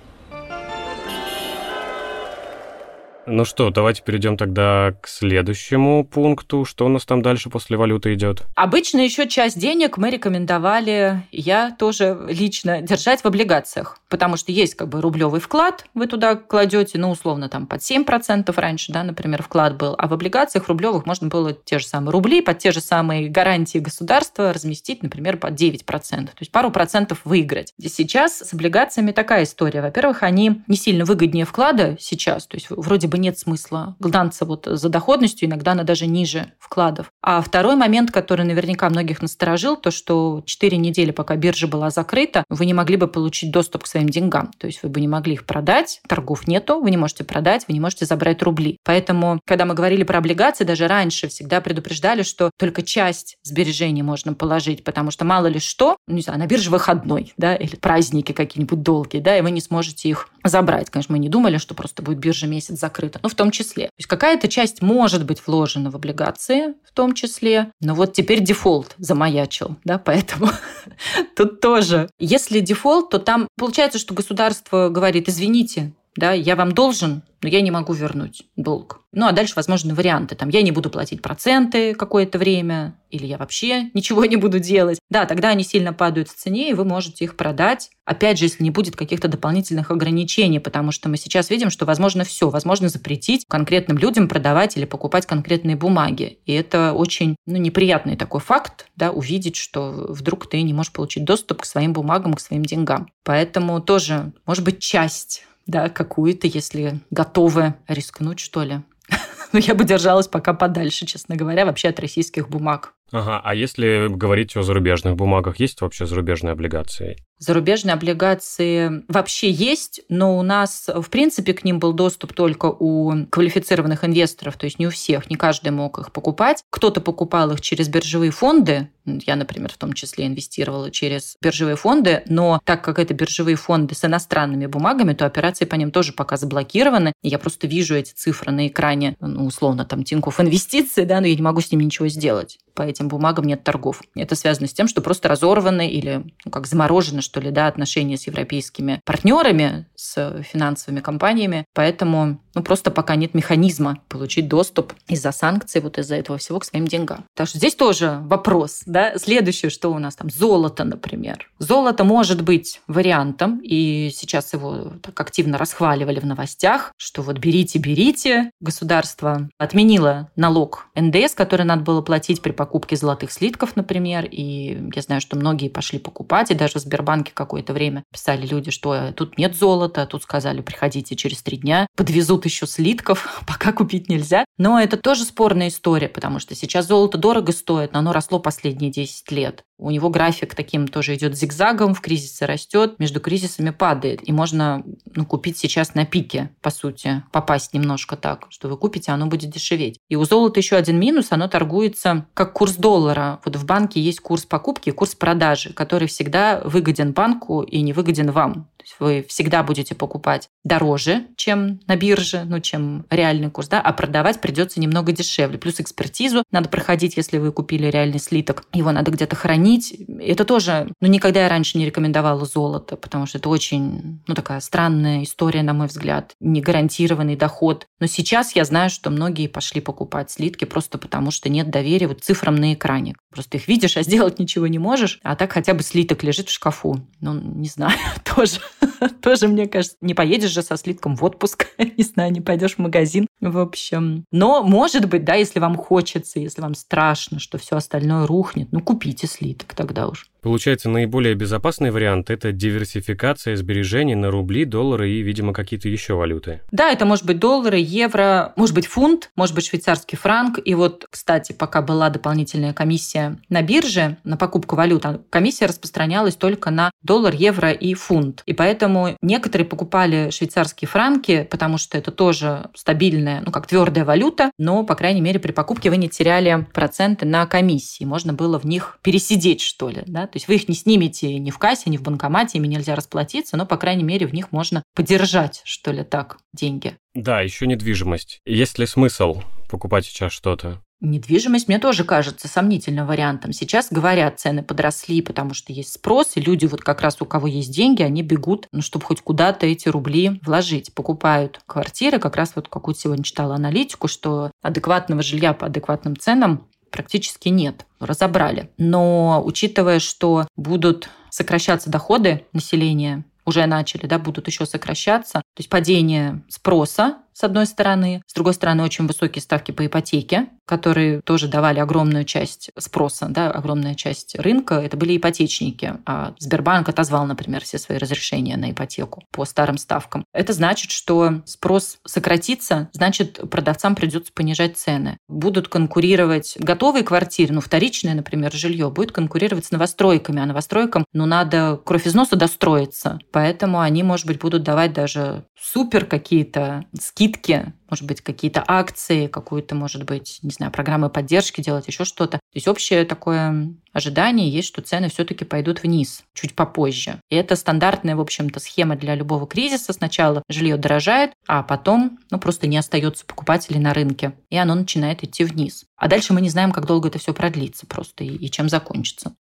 Ну 3.29 3.43
что, 3.43 3.72
давайте 3.72 4.03
перейдем 4.03 4.38
тогда 4.38 4.93
к 5.01 5.07
следующему 5.10 6.05
пункту. 6.05 6.63
Что 6.63 6.86
у 6.86 6.88
нас 6.88 7.03
там 7.03 7.22
дальше 7.22 7.50
после 7.50 7.75
валюты 7.75 8.13
идет? 8.13 8.43
Обычно 8.55 9.01
еще 9.01 9.27
часть 9.27 9.60
денег 9.60 9.98
мы 9.98 10.10
рекомендовали, 10.12 11.24
я 11.34 11.75
тоже 11.77 12.17
лично, 12.29 12.81
держать 12.81 13.22
в 13.22 13.25
облигациях. 13.25 14.00
Потому 14.07 14.38
что 14.38 14.53
есть 14.53 14.75
как 14.75 14.88
бы 14.88 15.01
рублевый 15.01 15.41
вклад, 15.41 15.86
вы 15.93 16.07
туда 16.07 16.36
кладете, 16.36 16.98
ну, 16.98 17.10
условно, 17.10 17.50
там 17.50 17.67
под 17.67 17.81
7% 17.81 18.53
раньше, 18.55 18.93
да, 18.93 19.03
например, 19.03 19.43
вклад 19.43 19.75
был. 19.75 19.93
А 19.98 20.07
в 20.07 20.13
облигациях 20.13 20.69
рублевых 20.69 21.05
можно 21.05 21.27
было 21.27 21.51
те 21.51 21.79
же 21.79 21.86
самые 21.86 22.13
рубли 22.13 22.39
под 22.39 22.60
те 22.60 22.72
же 22.72 22.79
самые 22.79 23.27
гарантии 23.27 23.79
государства 23.79 24.53
разместить, 24.53 25.03
например, 25.03 25.36
под 25.36 25.51
9%. 25.53 25.84
То 25.84 26.31
есть 26.39 26.51
пару 26.53 26.72
процентов 26.72 27.19
выиграть. 27.25 27.74
И 27.77 27.89
сейчас 27.89 28.38
с 28.38 28.53
облигациями 28.53 29.12
такая 29.12 29.43
история. 29.43 29.81
Во-первых, 29.81 30.24
они 30.24 30.62
не 30.67 30.77
сильно 30.77 31.03
выгоднее 31.03 31.43
вклада 31.43 31.98
сейчас. 32.00 32.48
То 32.48 32.55
есть 32.55 32.67
вроде 32.69 33.10
бы 33.10 33.16
бы 33.17 33.24
нет 33.24 33.38
смысла 33.38 33.95
гнаться 34.00 34.45
вот 34.45 34.67
за 34.69 34.89
доходностью, 34.89 35.47
иногда 35.47 35.71
она 35.71 35.83
даже 35.83 36.07
ниже 36.07 36.53
вкладов. 36.59 37.12
А 37.21 37.41
второй 37.41 37.75
момент, 37.75 38.12
который 38.12 38.45
наверняка 38.45 38.89
многих 38.89 39.21
насторожил, 39.21 39.75
то, 39.75 39.91
что 39.91 40.43
4 40.45 40.77
недели, 40.77 41.12
пока 41.12 41.36
биржа 41.36 41.67
была 41.67 41.89
закрыта, 41.89 42.43
вы 42.50 42.65
не 42.65 42.74
могли 42.74 42.97
бы 42.97 43.07
получить 43.07 43.51
доступ 43.51 43.83
к 43.83 43.88
своим 43.88 44.09
деньгам. 44.09 44.51
То 44.57 44.67
есть 44.67 44.83
вы 44.83 44.89
бы 44.89 45.01
не 45.01 45.07
могли 45.07 45.33
их 45.33 45.45
продать, 45.45 46.01
торгов 46.07 46.47
нету, 46.47 46.79
вы 46.79 46.91
не 46.91 46.97
можете 46.97 47.24
продать, 47.24 47.65
вы 47.67 47.74
не 47.74 47.79
можете 47.79 48.05
забрать 48.05 48.41
рубли. 48.43 48.77
Поэтому, 48.83 49.39
когда 49.45 49.65
мы 49.65 49.74
говорили 49.74 50.03
про 50.03 50.19
облигации, 50.19 50.63
даже 50.63 50.88
раньше 50.88 51.27
всегда 51.27 51.62
предупреждали, 51.62 52.21
что 52.21 52.51
только 52.57 52.83
часть 52.83 53.38
сбережений 53.43 54.03
можно 54.03 54.33
положить, 54.33 54.83
потому 54.83 55.12
что 55.12 55.25
мало 55.25 55.47
ли 55.47 55.59
что, 55.59 55.97
ну, 56.07 56.15
не 56.15 56.21
знаю, 56.21 56.39
на 56.39 56.47
бирже 56.47 56.69
выходной, 56.69 57.33
да, 57.38 57.55
или 57.55 57.75
праздники 57.75 58.31
какие-нибудь 58.31 58.81
долгие, 58.81 59.19
да, 59.19 59.38
и 59.38 59.41
вы 59.41 59.51
не 59.51 59.62
сможете 59.62 60.09
их 60.09 60.29
забрать. 60.49 60.89
Конечно, 60.89 61.13
мы 61.13 61.19
не 61.19 61.29
думали, 61.29 61.57
что 61.57 61.75
просто 61.75 62.01
будет 62.01 62.19
биржа 62.19 62.47
месяц 62.47 62.79
закрыта, 62.79 63.19
но 63.23 63.29
в 63.29 63.35
том 63.35 63.51
числе. 63.51 63.85
То 63.85 63.93
есть 63.97 64.07
какая-то 64.07 64.47
часть 64.47 64.81
может 64.81 65.25
быть 65.25 65.41
вложена 65.45 65.91
в 65.91 65.95
облигации 65.95 66.75
в 66.83 66.93
том 66.93 67.13
числе, 67.13 67.71
но 67.81 67.95
вот 67.95 68.13
теперь 68.13 68.41
дефолт 68.41 68.95
замаячил, 68.97 69.75
да, 69.83 69.97
поэтому 69.97 70.49
тут 71.35 71.59
тоже. 71.61 72.09
Если 72.19 72.59
дефолт, 72.59 73.09
то 73.09 73.19
там 73.19 73.47
получается, 73.57 73.99
что 73.99 74.13
государство 74.13 74.89
говорит, 74.89 75.29
извините, 75.29 75.93
да, 76.17 76.33
я 76.33 76.55
вам 76.55 76.71
должен, 76.71 77.21
но 77.43 77.47
я 77.47 77.62
не 77.62 77.69
могу 77.69 77.93
вернуть 77.93 78.43
долг. 78.55 79.01
Ну, 79.12 79.27
а 79.27 79.31
дальше 79.31 79.53
возможны 79.55 79.93
варианты. 79.93 80.36
Там, 80.36 80.50
я 80.50 80.63
не 80.63 80.71
буду 80.71 80.89
платить 80.89 81.21
проценты 81.21 81.93
какое-то 81.93 82.39
время, 82.39 82.95
или 83.12 83.27
я 83.27 83.38
вообще 83.38 83.89
ничего 83.93 84.25
не 84.25 84.36
буду 84.36 84.59
делать. 84.59 84.97
Да, 85.12 85.25
тогда 85.25 85.50
они 85.50 85.63
сильно 85.63 85.93
падают 85.93 86.29
в 86.29 86.36
цене, 86.36 86.71
и 86.71 86.74
вы 86.74 86.86
можете 86.86 87.24
их 87.24 87.38
продать. 87.38 87.91
Опять 88.03 88.39
же, 88.39 88.45
если 88.45 88.63
не 88.63 88.71
будет 88.71 88.95
каких-то 88.95 89.27
дополнительных 89.27 89.91
ограничений, 89.91 90.59
потому 90.59 90.91
что 90.91 91.07
мы 91.07 91.17
сейчас 91.17 91.51
видим, 91.51 91.69
что 91.69 91.86
возможно 91.86 92.24
все. 92.24 92.50
Возможно 92.50 92.89
запретить 92.89 93.45
конкретным 93.47 94.00
людям 94.00 94.27
продавать 94.27 94.75
или 94.75 94.86
покупать 94.86 95.27
конкретные 95.27 95.75
бумаги. 95.75 96.39
И 96.45 96.53
это 96.53 96.93
очень 96.93 97.36
ну, 97.45 97.57
неприятный 97.57 98.17
такой 98.17 98.41
факт, 98.41 98.88
да, 98.95 99.12
увидеть, 99.12 99.55
что 99.55 100.07
вдруг 100.09 100.50
ты 100.50 100.63
не 100.63 100.74
можешь 100.74 100.93
получить 100.93 101.25
доступ 101.25 101.62
к 101.62 101.65
своим 101.65 101.93
бумагам, 101.93 102.33
к 102.33 102.39
своим 102.39 102.65
деньгам. 102.65 103.12
Поэтому 103.24 103.81
тоже, 103.81 104.31
может 104.47 104.63
быть, 104.63 104.79
часть 104.79 105.43
да, 105.67 105.89
какую-то, 105.89 106.47
если 106.47 107.00
готовы 107.12 107.75
рискнуть, 107.88 108.39
что 108.39 108.63
ли. 108.63 108.81
Но 109.53 109.59
я 109.59 109.75
бы 109.75 109.83
держалась 109.83 110.27
пока 110.27 110.53
подальше, 110.53 111.05
честно 111.05 111.36
говоря, 111.36 111.65
вообще 111.65 111.89
от 111.89 112.00
российских 112.00 112.50
бумаг. 112.50 112.93
Ага, 113.12 113.41
а 113.43 113.55
если 113.55 114.07
говорить 114.09 114.57
о 114.57 114.63
зарубежных 114.63 115.15
бумагах, 115.15 115.59
есть 115.59 115.79
вообще 115.79 116.05
зарубежные 116.05 116.51
облигации? 116.51 117.17
Зарубежные 117.39 117.94
облигации 117.94 119.03
вообще 119.08 119.51
есть, 119.51 120.01
но 120.10 120.38
у 120.38 120.41
нас, 120.41 120.88
в 120.88 121.10
принципе, 121.10 121.53
к 121.53 121.63
ним 121.63 121.79
был 121.79 121.94
доступ 121.94 122.34
только 122.34 122.65
у 122.67 123.25
квалифицированных 123.29 124.03
инвесторов, 124.03 124.58
то 124.58 124.65
есть 124.65 124.79
не 124.79 124.88
у 124.88 124.89
всех, 124.89 125.29
не 125.29 125.36
каждый 125.36 125.70
мог 125.70 126.00
их 126.00 126.12
покупать. 126.12 126.63
Кто-то 126.70 127.00
покупал 127.00 127.51
их 127.51 127.62
через 127.62 127.89
биржевые 127.89 128.32
фонды, 128.32 128.89
я, 129.08 129.36
например, 129.36 129.72
в 129.72 129.77
том 129.77 129.94
числе 129.94 130.27
инвестировала 130.27 130.91
через 130.91 131.38
биржевые 131.41 131.75
фонды, 131.75 132.24
но 132.27 132.60
так 132.63 132.84
как 132.84 133.00
это 133.00 133.13
биржевые 133.13 133.56
фонды 133.56 133.96
с 133.96 134.03
иностранными 134.03 134.65
бумагами, 134.65 135.13
то 135.13 135.25
операции 135.25 135.65
по 135.65 135.75
ним 135.75 135.91
тоже 135.91 136.13
пока 136.13 136.38
заблокированы. 136.38 137.13
Я 137.24 137.39
просто 137.39 137.67
вижу 137.67 137.96
эти 137.96 138.12
цифры 138.13 138.51
на 138.51 138.67
экране, 138.67 139.15
ну, 139.20 139.46
условно, 139.46 139.86
там, 139.86 140.03
Тинькофф 140.03 140.41
инвестиции, 140.41 141.06
да, 141.06 141.22
но 141.22 141.27
я 141.27 141.36
не 141.36 141.41
могу 141.41 141.62
с 141.62 141.72
ними 141.72 141.86
ничего 141.86 142.08
сделать. 142.08 142.60
По 142.74 142.84
этим 142.84 143.08
бумагам 143.08 143.46
нет 143.46 143.63
торгов. 143.63 144.01
Это 144.15 144.36
связано 144.36 144.67
с 144.67 144.74
тем, 144.74 144.88
что 144.88 145.01
просто 145.01 145.29
разорваны 145.29 145.89
или 145.89 146.25
ну, 146.46 146.51
как 146.51 146.67
заморожены 146.67 147.22
что 147.27 147.41
ли, 147.41 147.51
да, 147.51 147.67
отношения 147.67 148.17
с 148.17 148.25
европейскими 148.25 149.01
партнерами, 149.05 149.86
с 149.96 150.41
финансовыми 150.43 151.01
компаниями. 151.01 151.65
Поэтому 151.74 152.41
ну, 152.57 152.63
просто 152.63 152.89
пока 152.89 153.15
нет 153.15 153.35
механизма 153.35 153.99
получить 154.09 154.47
доступ 154.47 154.93
из-за 155.07 155.31
санкций, 155.31 155.79
вот 155.79 155.99
из-за 155.99 156.15
этого 156.15 156.39
всего 156.39 156.57
к 156.59 156.65
своим 156.65 156.87
деньгам. 156.87 157.25
Так 157.35 157.47
что 157.47 157.59
здесь 157.59 157.75
тоже 157.75 158.19
вопрос. 158.23 158.81
Да? 158.87 159.15
Следующее, 159.19 159.69
что 159.69 159.89
у 159.89 159.99
нас 159.99 160.15
там? 160.15 160.31
Золото, 160.31 160.83
например. 160.83 161.51
Золото 161.59 162.03
может 162.03 162.41
быть 162.41 162.81
вариантом, 162.87 163.59
и 163.63 164.09
сейчас 164.11 164.53
его 164.53 164.93
так 165.03 165.19
активно 165.19 165.59
расхваливали 165.59 166.19
в 166.19 166.25
новостях, 166.25 166.93
что 166.97 167.21
вот 167.21 167.37
берите, 167.37 167.77
берите. 167.77 168.49
Государство 168.59 169.49
отменило 169.59 170.31
налог 170.35 170.87
НДС, 170.95 171.35
который 171.35 171.63
надо 171.63 171.83
было 171.83 172.01
платить 172.01 172.41
при 172.41 172.53
покупке 172.53 172.95
золотых 172.95 173.31
слитков, 173.31 173.75
например, 173.75 174.27
и 174.31 174.89
я 174.95 175.01
знаю, 175.03 175.21
что 175.21 175.35
многие 175.35 175.69
пошли 175.69 175.99
покупать, 175.99 176.49
и 176.49 176.55
даже 176.55 176.79
в 176.79 176.81
Сбербанке 176.81 177.33
какое-то 177.35 177.73
время 177.73 178.03
писали 178.11 178.47
люди, 178.47 178.71
что 178.71 179.11
тут 179.11 179.37
нет 179.37 179.55
золота, 179.55 180.07
тут 180.07 180.23
сказали, 180.23 180.61
приходите 180.61 181.15
через 181.15 181.43
три 181.43 181.57
дня, 181.57 181.85
подвезут 181.95 182.46
еще 182.47 182.67
слитков, 182.67 183.43
пока 183.47 183.71
купить 183.71 184.09
нельзя. 184.09 184.45
Но 184.57 184.79
это 184.79 184.97
тоже 184.97 185.23
спорная 185.23 185.67
история, 185.67 186.09
потому 186.09 186.39
что 186.39 186.55
сейчас 186.55 186.87
золото 186.87 187.17
дорого 187.17 187.51
стоит, 187.51 187.93
но 187.93 187.99
оно 187.99 188.13
росло 188.13 188.39
последние 188.39 188.91
10 188.91 189.31
лет. 189.31 189.63
У 189.79 189.91
него 189.91 190.09
график 190.09 190.55
таким 190.55 190.87
тоже 190.87 191.15
идет 191.15 191.37
зигзагом, 191.37 191.93
в 191.93 192.01
кризисе 192.01 192.45
растет, 192.45 192.97
между 192.97 193.19
кризисами 193.19 193.69
падает. 193.69 194.27
И 194.27 194.31
можно 194.31 194.83
ну, 195.13 195.25
купить 195.25 195.57
сейчас 195.57 195.93
на 195.93 196.05
пике, 196.05 196.49
по 196.61 196.71
сути, 196.71 197.23
попасть 197.31 197.73
немножко 197.73 198.17
так, 198.17 198.47
что 198.49 198.69
вы 198.69 198.77
купите, 198.77 199.11
оно 199.11 199.27
будет 199.27 199.51
дешеветь. 199.51 199.99
И 200.09 200.15
у 200.15 200.25
золота 200.25 200.59
еще 200.59 200.77
один 200.77 200.99
минус, 200.99 201.27
оно 201.29 201.47
торгуется 201.47 202.25
как 202.33 202.53
курс 202.53 202.75
доллара. 202.75 203.39
Вот 203.45 203.55
в 203.55 203.65
банке 203.65 204.01
есть 204.01 204.19
курс 204.19 204.45
покупки 204.45 204.89
курс 204.89 205.13
продажи, 205.13 205.73
который 205.73 206.07
всегда 206.07 206.61
выгоден 206.65 207.13
банку 207.13 207.61
и 207.61 207.81
не 207.81 207.93
выгоден 207.93 208.31
вам 208.31 208.67
вы 209.00 209.25
всегда 209.27 209.63
будете 209.63 209.96
покупать 209.96 210.50
дороже, 210.63 211.27
чем 211.36 211.79
на 211.88 211.96
бирже, 211.96 212.44
ну, 212.46 212.60
чем 212.60 213.06
реальный 213.10 213.50
курс, 213.50 213.67
да, 213.67 213.82
а 213.82 213.94
продавать 213.94 214.41
придется 214.41 214.79
немного 214.79 215.12
дешевле. 215.12 215.58
Плюс 215.58 215.79
экспертизу 215.79 216.44
надо 216.51 216.70
проходить, 216.70 217.17
если 217.17 217.38
вы 217.38 217.51
купили 217.51 217.88
реальный 217.88 218.20
слиток. 218.20 218.65
Его 218.74 218.91
надо 218.91 219.12
где-то 219.12 219.36
хранить. 219.36 219.96
Это 220.20 220.46
тоже, 220.46 220.91
ну, 221.01 221.08
никогда 221.08 221.44
я 221.44 221.50
раньше 221.50 221.77
не 221.77 221.86
рекомендовала 221.86 222.46
золото, 222.46 222.98
потому 222.98 223.25
что 223.25 223.38
это 223.38 223.50
очень, 223.50 224.22
ну, 224.27 224.36
такая 224.36 224.60
странная 224.60 225.24
история, 225.24 225.63
на 225.63 225.74
мой 225.74 225.88
взгляд, 225.88 226.34
не 226.39 226.62
гарантированный 226.62 227.36
доход. 227.36 227.88
Но 228.00 228.08
сейчас 228.08 228.56
я 228.56 228.65
знаю, 228.65 228.89
что 228.89 229.10
многие 229.10 229.48
пошли 229.48 229.82
покупать 229.82 230.32
слитки 230.32 230.65
просто 230.65 230.98
потому, 230.98 231.32
что 231.32 231.50
нет 231.50 231.70
доверия 231.70 232.08
вот 232.08 232.24
цифрам 232.24 232.56
на 232.56 232.74
экране. 232.74 233.15
Просто 233.32 233.58
их 233.58 233.67
видишь, 233.67 233.98
а 233.98 234.03
сделать 234.03 234.39
ничего 234.39 234.67
не 234.67 234.79
можешь, 234.79 235.20
а 235.24 235.36
так 235.36 235.53
хотя 235.53 235.74
бы 235.74 235.84
слиток 235.84 236.24
лежит 236.24 236.50
в 236.50 236.53
шкафу. 236.53 237.01
Ну, 237.22 237.34
не 237.34 237.67
знаю, 237.67 237.98
тоже. 238.36 238.60
Тоже, 239.22 239.48
мне 239.48 239.67
кажется, 239.67 239.98
не 240.01 240.13
поедешь 240.13 240.51
же 240.51 240.62
со 240.62 240.77
слитком 240.77 241.15
в 241.15 241.24
отпуск, 241.24 241.67
не 241.77 242.03
знаю, 242.03 242.31
не 242.31 242.41
пойдешь 242.41 242.75
в 242.75 242.79
магазин, 242.79 243.27
в 243.41 243.57
общем. 243.57 244.25
Но, 244.31 244.63
может 244.63 245.05
быть, 245.05 245.24
да, 245.24 245.36
если 245.36 245.60
вам 245.60 245.75
хочется, 245.75 246.39
если 246.39 246.62
вам 246.62 246.75
страшно, 246.75 247.39
что 247.39 247.57
все 247.57 247.77
остальное 247.77 248.27
рухнет, 248.27 248.69
ну, 248.72 248.81
купите 248.81 249.27
слиток 249.27 249.74
тогда 249.74 250.07
уж. 250.07 250.29
Получается, 250.41 250.89
наиболее 250.89 251.36
безопасный 251.36 251.91
вариант– 251.91 252.29
это 252.29 252.51
диверсификация 252.51 253.56
сбережений 253.56 254.15
на 254.15 254.32
рубли, 254.32 254.65
доллары 254.65 255.10
и, 255.10 255.22
видимо, 255.22 255.53
какие-то 255.53 255.89
еще 255.89 256.13
валюты. 256.13 256.62
Да, 256.72 256.91
это 256.91 257.06
может 257.06 257.25
быть 257.25 257.39
доллары, 257.39 257.77
евро, 257.79 258.53
может 258.56 258.75
быть 258.75 258.88
фунт, 258.88 259.32
может 259.36 259.56
быть 259.56 259.67
швейцарский 259.67 260.17
франк. 260.17 260.60
И 260.63 260.75
вот, 260.75 261.06
кстати, 261.10 261.53
пока 261.53 261.82
была 261.82 262.10
дополнительная 262.10 262.74
комиссия 262.74 263.38
на 263.50 263.62
бирже 263.62 264.17
на 264.24 264.38
покупку 264.38 264.75
валют, 264.75 265.06
а 265.06 265.22
комиссия 265.29 265.65
распространялась 265.65 266.36
только 266.36 266.70
на 266.70 266.91
доллар, 267.01 267.34
евро 267.34 267.72
и 267.72 267.94
фунт. 267.94 268.44
И 268.46 268.53
поэтому 268.53 269.17
некоторые 269.22 269.65
покупали 269.65 270.29
швейцарские 270.29 270.88
франки, 270.88 271.48
потому 271.50 271.77
что 271.77 271.98
это 271.98 272.12
тоже 272.12 272.70
стабильная, 272.75 273.41
ну 273.46 273.51
как 273.51 273.67
твердая 273.67 274.06
валюта, 274.06 274.51
но, 274.58 274.84
по 274.84 274.96
крайней 274.96 275.22
мере, 275.22 275.39
при 275.39 275.51
покупке 275.51 275.89
вы 275.89 275.98
не 275.98 276.10
теряли 276.10 276.65
проценты 276.74 277.25
на 277.25 277.46
комиссии. 277.46 278.03
Можно 278.03 278.34
было 278.34 278.60
в 278.60 278.65
них 278.65 279.00
пересидеть, 279.01 279.62
что 279.62 279.89
ли, 279.89 280.03
да, 280.06 280.27
то 280.38 280.39
есть 280.39 280.48
вы 280.50 280.56
их 280.58 280.70
не 280.70 280.75
снимете 280.75 281.39
ни 281.39 281.50
в 281.50 281.58
кассе, 281.58 281.89
ни 281.89 281.98
в 281.98 282.03
банкомате, 282.03 282.60
ими 282.60 282.67
нельзя 282.67 282.94
расплатиться, 282.94 283.58
но, 283.58 283.65
по 283.65 283.75
крайней 283.75 284.03
мере, 284.03 284.27
в 284.27 284.34
них 284.34 284.51
можно 284.51 284.84
подержать, 284.94 285.63
что 285.65 285.91
ли, 285.91 286.03
так, 286.03 286.38
деньги. 286.53 286.96
Да, 287.15 287.41
еще 287.41 287.65
недвижимость. 287.65 288.39
Есть 288.46 288.77
ли 288.77 288.86
смысл 288.86 289.41
покупать 289.67 290.06
сейчас 290.06 290.32
что-то? 290.32 290.79
Недвижимость 291.00 291.67
мне 291.67 291.79
тоже 291.79 292.03
кажется 292.03 292.48
сомнительным 292.48 293.08
вариантом. 293.08 293.51
Сейчас 293.51 293.88
говорят, 293.89 294.39
цены 294.39 294.62
подросли, 294.62 295.24
потому 295.24 295.56
что 295.56 295.74
есть 295.74 295.94
спрос, 295.94 296.34
и 296.36 296.39
люди 296.39 296.67
вот 296.67 296.82
как 296.82 297.01
раз 297.01 297.20
у 297.20 297.25
кого 297.25 297.48
есть 297.48 297.74
деньги, 297.74 298.03
они 298.03 298.22
бегут, 298.22 298.67
ну, 298.72 298.84
чтобы 298.84 299.06
хоть 299.06 299.22
куда-то 299.22 299.65
эти 299.65 299.89
рубли 299.89 300.39
вложить. 300.46 300.94
Покупают 300.94 301.62
квартиры. 301.65 302.20
Как 302.20 302.36
раз 302.36 302.51
вот 302.53 302.67
какую-то 302.67 303.01
сегодня 303.01 303.24
читала 303.24 303.56
аналитику, 303.56 304.08
что 304.08 304.51
адекватного 304.62 305.24
жилья 305.24 305.53
по 305.53 305.65
адекватным 305.65 306.15
ценам 306.15 306.67
практически 306.91 307.50
нет. 307.50 307.86
Разобрали. 308.00 308.70
Но 308.77 309.41
учитывая, 309.46 310.00
что 310.00 310.48
будут 310.56 311.10
сокращаться 311.29 311.89
доходы 311.89 312.46
населения, 312.53 313.25
уже 313.46 313.65
начали, 313.65 314.06
да, 314.08 314.20
будут 314.20 314.48
еще 314.48 314.65
сокращаться. 314.65 315.39
То 315.39 315.60
есть 315.60 315.70
падение 315.70 316.44
спроса 316.50 317.20
с 317.38 317.44
одной 317.44 317.67
стороны. 317.67 318.24
С 318.25 318.34
другой 318.34 318.56
стороны, 318.56 318.84
очень 318.84 319.06
высокие 319.06 319.44
ставки 319.44 319.72
по 319.72 319.86
ипотеке, 319.86 320.48
которые 320.65 321.22
тоже 321.22 321.48
давали 321.48 321.77
огромную 321.77 322.25
часть 322.25 322.72
спроса, 322.79 323.27
да, 323.29 323.51
огромная 323.51 323.94
часть 323.94 324.36
рынка. 324.39 324.75
Это 324.75 324.98
были 324.98 325.15
ипотечники. 325.15 325.94
А 326.08 326.34
Сбербанк 326.39 326.89
отозвал, 326.89 327.27
например, 327.27 327.63
все 327.63 327.77
свои 327.77 328.00
разрешения 328.00 328.58
на 328.58 328.72
ипотеку 328.72 329.24
по 329.32 329.46
старым 329.46 329.77
ставкам. 329.77 330.25
Это 330.34 330.51
значит, 330.51 330.89
что 330.89 331.44
спрос 331.46 332.00
сократится, 332.08 332.89
значит, 332.91 333.39
продавцам 333.51 333.94
придется 333.94 334.34
понижать 334.34 334.75
цены. 334.75 335.17
Будут 335.27 335.67
конкурировать 335.67 336.58
готовые 336.60 337.03
квартиры, 337.03 337.53
ну, 337.53 337.62
вторичное, 337.62 338.15
например, 338.15 338.51
жилье, 338.51 338.89
будет 338.89 339.12
конкурировать 339.12 339.65
с 339.65 339.72
новостройками, 339.72 340.41
а 340.41 340.48
новостройкам, 340.48 341.06
ну, 341.13 341.27
надо 341.27 341.79
кровь 341.86 342.08
из 342.08 342.15
носа 342.15 342.36
достроиться. 342.36 343.20
Поэтому 343.32 343.79
они, 343.79 344.01
может 344.01 344.25
быть, 344.25 344.39
будут 344.39 344.63
давать 344.63 344.94
даже 344.94 345.46
супер 345.60 346.06
какие-то 346.06 346.86
скидки 347.00 347.26
скидки, 347.27 347.74
может 347.89 348.05
быть, 348.05 348.22
какие-то 348.22 348.63
акции, 348.67 349.27
какую-то, 349.27 349.75
может 349.75 350.03
быть, 350.03 350.39
не 350.41 350.51
знаю, 350.51 350.72
программы 350.72 351.10
поддержки 351.10 351.62
делать, 351.62 351.88
еще 351.88 352.05
что-то. 352.05 352.38
То 352.38 352.55
есть 352.55 352.67
общее 352.67 353.05
такое 353.05 353.74
ожидание 353.93 354.50
есть, 354.50 354.67
что 354.67 354.81
цены 354.81 355.10
все-таки 355.10 355.46
пойдут 355.46 355.84
вниз 355.84 356.24
чуть 356.34 356.55
попозже. 356.55 357.22
И 357.29 357.36
это 357.36 357.55
стандартная, 357.55 358.15
в 358.15 358.22
общем-то, 358.22 358.60
схема 358.60 358.96
для 358.96 359.15
любого 359.15 359.48
кризиса. 359.48 359.93
Сначала 359.93 360.43
жилье 360.50 360.77
дорожает, 360.77 361.31
а 361.48 361.63
потом 361.63 362.19
ну, 362.29 362.39
просто 362.39 362.67
не 362.67 362.77
остается 362.77 363.25
покупателей 363.25 363.79
на 363.79 363.93
рынке, 363.93 364.34
и 364.50 364.57
оно 364.57 364.75
начинает 364.75 365.24
идти 365.24 365.43
вниз. 365.43 365.86
А 365.96 366.07
дальше 366.07 366.34
мы 366.34 366.41
не 366.41 366.50
знаем, 366.50 366.72
как 366.72 366.86
долго 366.86 367.10
это 367.10 367.19
все 367.19 367.34
продлится 367.34 367.86
просто 367.86 368.24
и, 368.24 368.36
и 368.36 368.51
чем 368.51 368.69
закончится. 368.69 369.34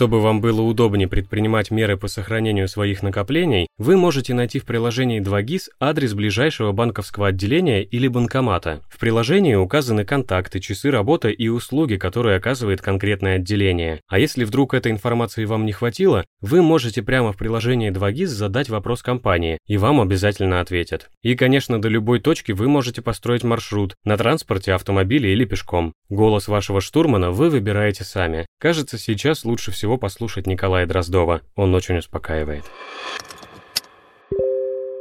Чтобы 0.00 0.22
вам 0.22 0.40
было 0.40 0.62
удобнее 0.62 1.08
предпринимать 1.08 1.70
меры 1.70 1.98
по 1.98 2.08
сохранению 2.08 2.68
своих 2.68 3.02
накоплений, 3.02 3.66
вы 3.76 3.98
можете 3.98 4.32
найти 4.32 4.58
в 4.58 4.64
приложении 4.64 5.20
2GIS 5.20 5.72
адрес 5.78 6.14
ближайшего 6.14 6.72
банковского 6.72 7.26
отделения 7.26 7.82
или 7.82 8.08
банкомата. 8.08 8.80
В 8.88 8.98
приложении 8.98 9.56
указаны 9.56 10.06
контакты, 10.06 10.58
часы 10.58 10.90
работы 10.90 11.30
и 11.32 11.48
услуги, 11.48 11.96
которые 11.96 12.38
оказывает 12.38 12.80
конкретное 12.80 13.36
отделение. 13.36 14.00
А 14.08 14.18
если 14.18 14.44
вдруг 14.44 14.72
этой 14.72 14.90
информации 14.90 15.44
вам 15.44 15.66
не 15.66 15.72
хватило, 15.72 16.24
вы 16.40 16.62
можете 16.62 17.02
прямо 17.02 17.34
в 17.34 17.36
приложении 17.36 17.92
2GIS 17.92 18.28
задать 18.28 18.70
вопрос 18.70 19.02
компании, 19.02 19.58
и 19.66 19.76
вам 19.76 20.00
обязательно 20.00 20.62
ответят. 20.62 21.10
И, 21.20 21.34
конечно, 21.34 21.78
до 21.78 21.88
любой 21.88 22.20
точки 22.20 22.52
вы 22.52 22.68
можете 22.68 23.02
построить 23.02 23.44
маршрут 23.44 23.96
на 24.04 24.16
транспорте, 24.16 24.72
автомобиле 24.72 25.30
или 25.30 25.44
пешком. 25.44 25.92
Голос 26.08 26.48
вашего 26.48 26.80
штурмана 26.80 27.32
вы 27.32 27.50
выбираете 27.50 28.04
сами. 28.04 28.46
Кажется, 28.58 28.96
сейчас 28.96 29.44
лучше 29.44 29.70
всего 29.70 29.89
послушать 29.98 30.46
Николая 30.46 30.86
Дроздова. 30.86 31.42
Он 31.56 31.74
очень 31.74 31.98
успокаивает. 31.98 32.64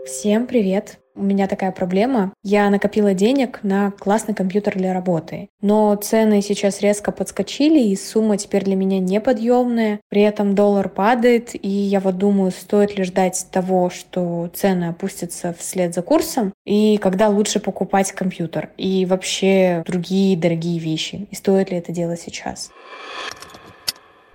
Всем 0.05 0.47
привет! 0.47 0.99
У 1.19 1.21
меня 1.21 1.47
такая 1.47 1.73
проблема. 1.73 2.33
Я 2.43 2.69
накопила 2.69 3.13
денег 3.13 3.59
на 3.61 3.91
классный 3.91 4.33
компьютер 4.33 4.77
для 4.77 4.93
работы. 4.93 5.49
Но 5.61 5.93
цены 5.95 6.41
сейчас 6.41 6.79
резко 6.79 7.11
подскочили, 7.11 7.79
и 7.79 7.95
сумма 7.97 8.37
теперь 8.37 8.63
для 8.63 8.77
меня 8.77 8.99
неподъемная. 8.99 9.99
При 10.09 10.21
этом 10.21 10.55
доллар 10.55 10.87
падает, 10.87 11.53
и 11.53 11.67
я 11.67 11.99
вот 11.99 12.17
думаю, 12.17 12.51
стоит 12.51 12.97
ли 12.97 13.03
ждать 13.03 13.47
того, 13.51 13.89
что 13.89 14.49
цены 14.53 14.85
опустятся 14.85 15.53
вслед 15.59 15.93
за 15.93 16.01
курсом, 16.03 16.53
и 16.65 16.97
когда 16.97 17.27
лучше 17.27 17.59
покупать 17.59 18.13
компьютер, 18.13 18.69
и 18.77 19.05
вообще 19.05 19.83
другие 19.85 20.37
дорогие 20.37 20.79
вещи, 20.79 21.27
и 21.29 21.35
стоит 21.35 21.69
ли 21.69 21.77
это 21.77 21.91
делать 21.91 22.21
сейчас. 22.21 22.71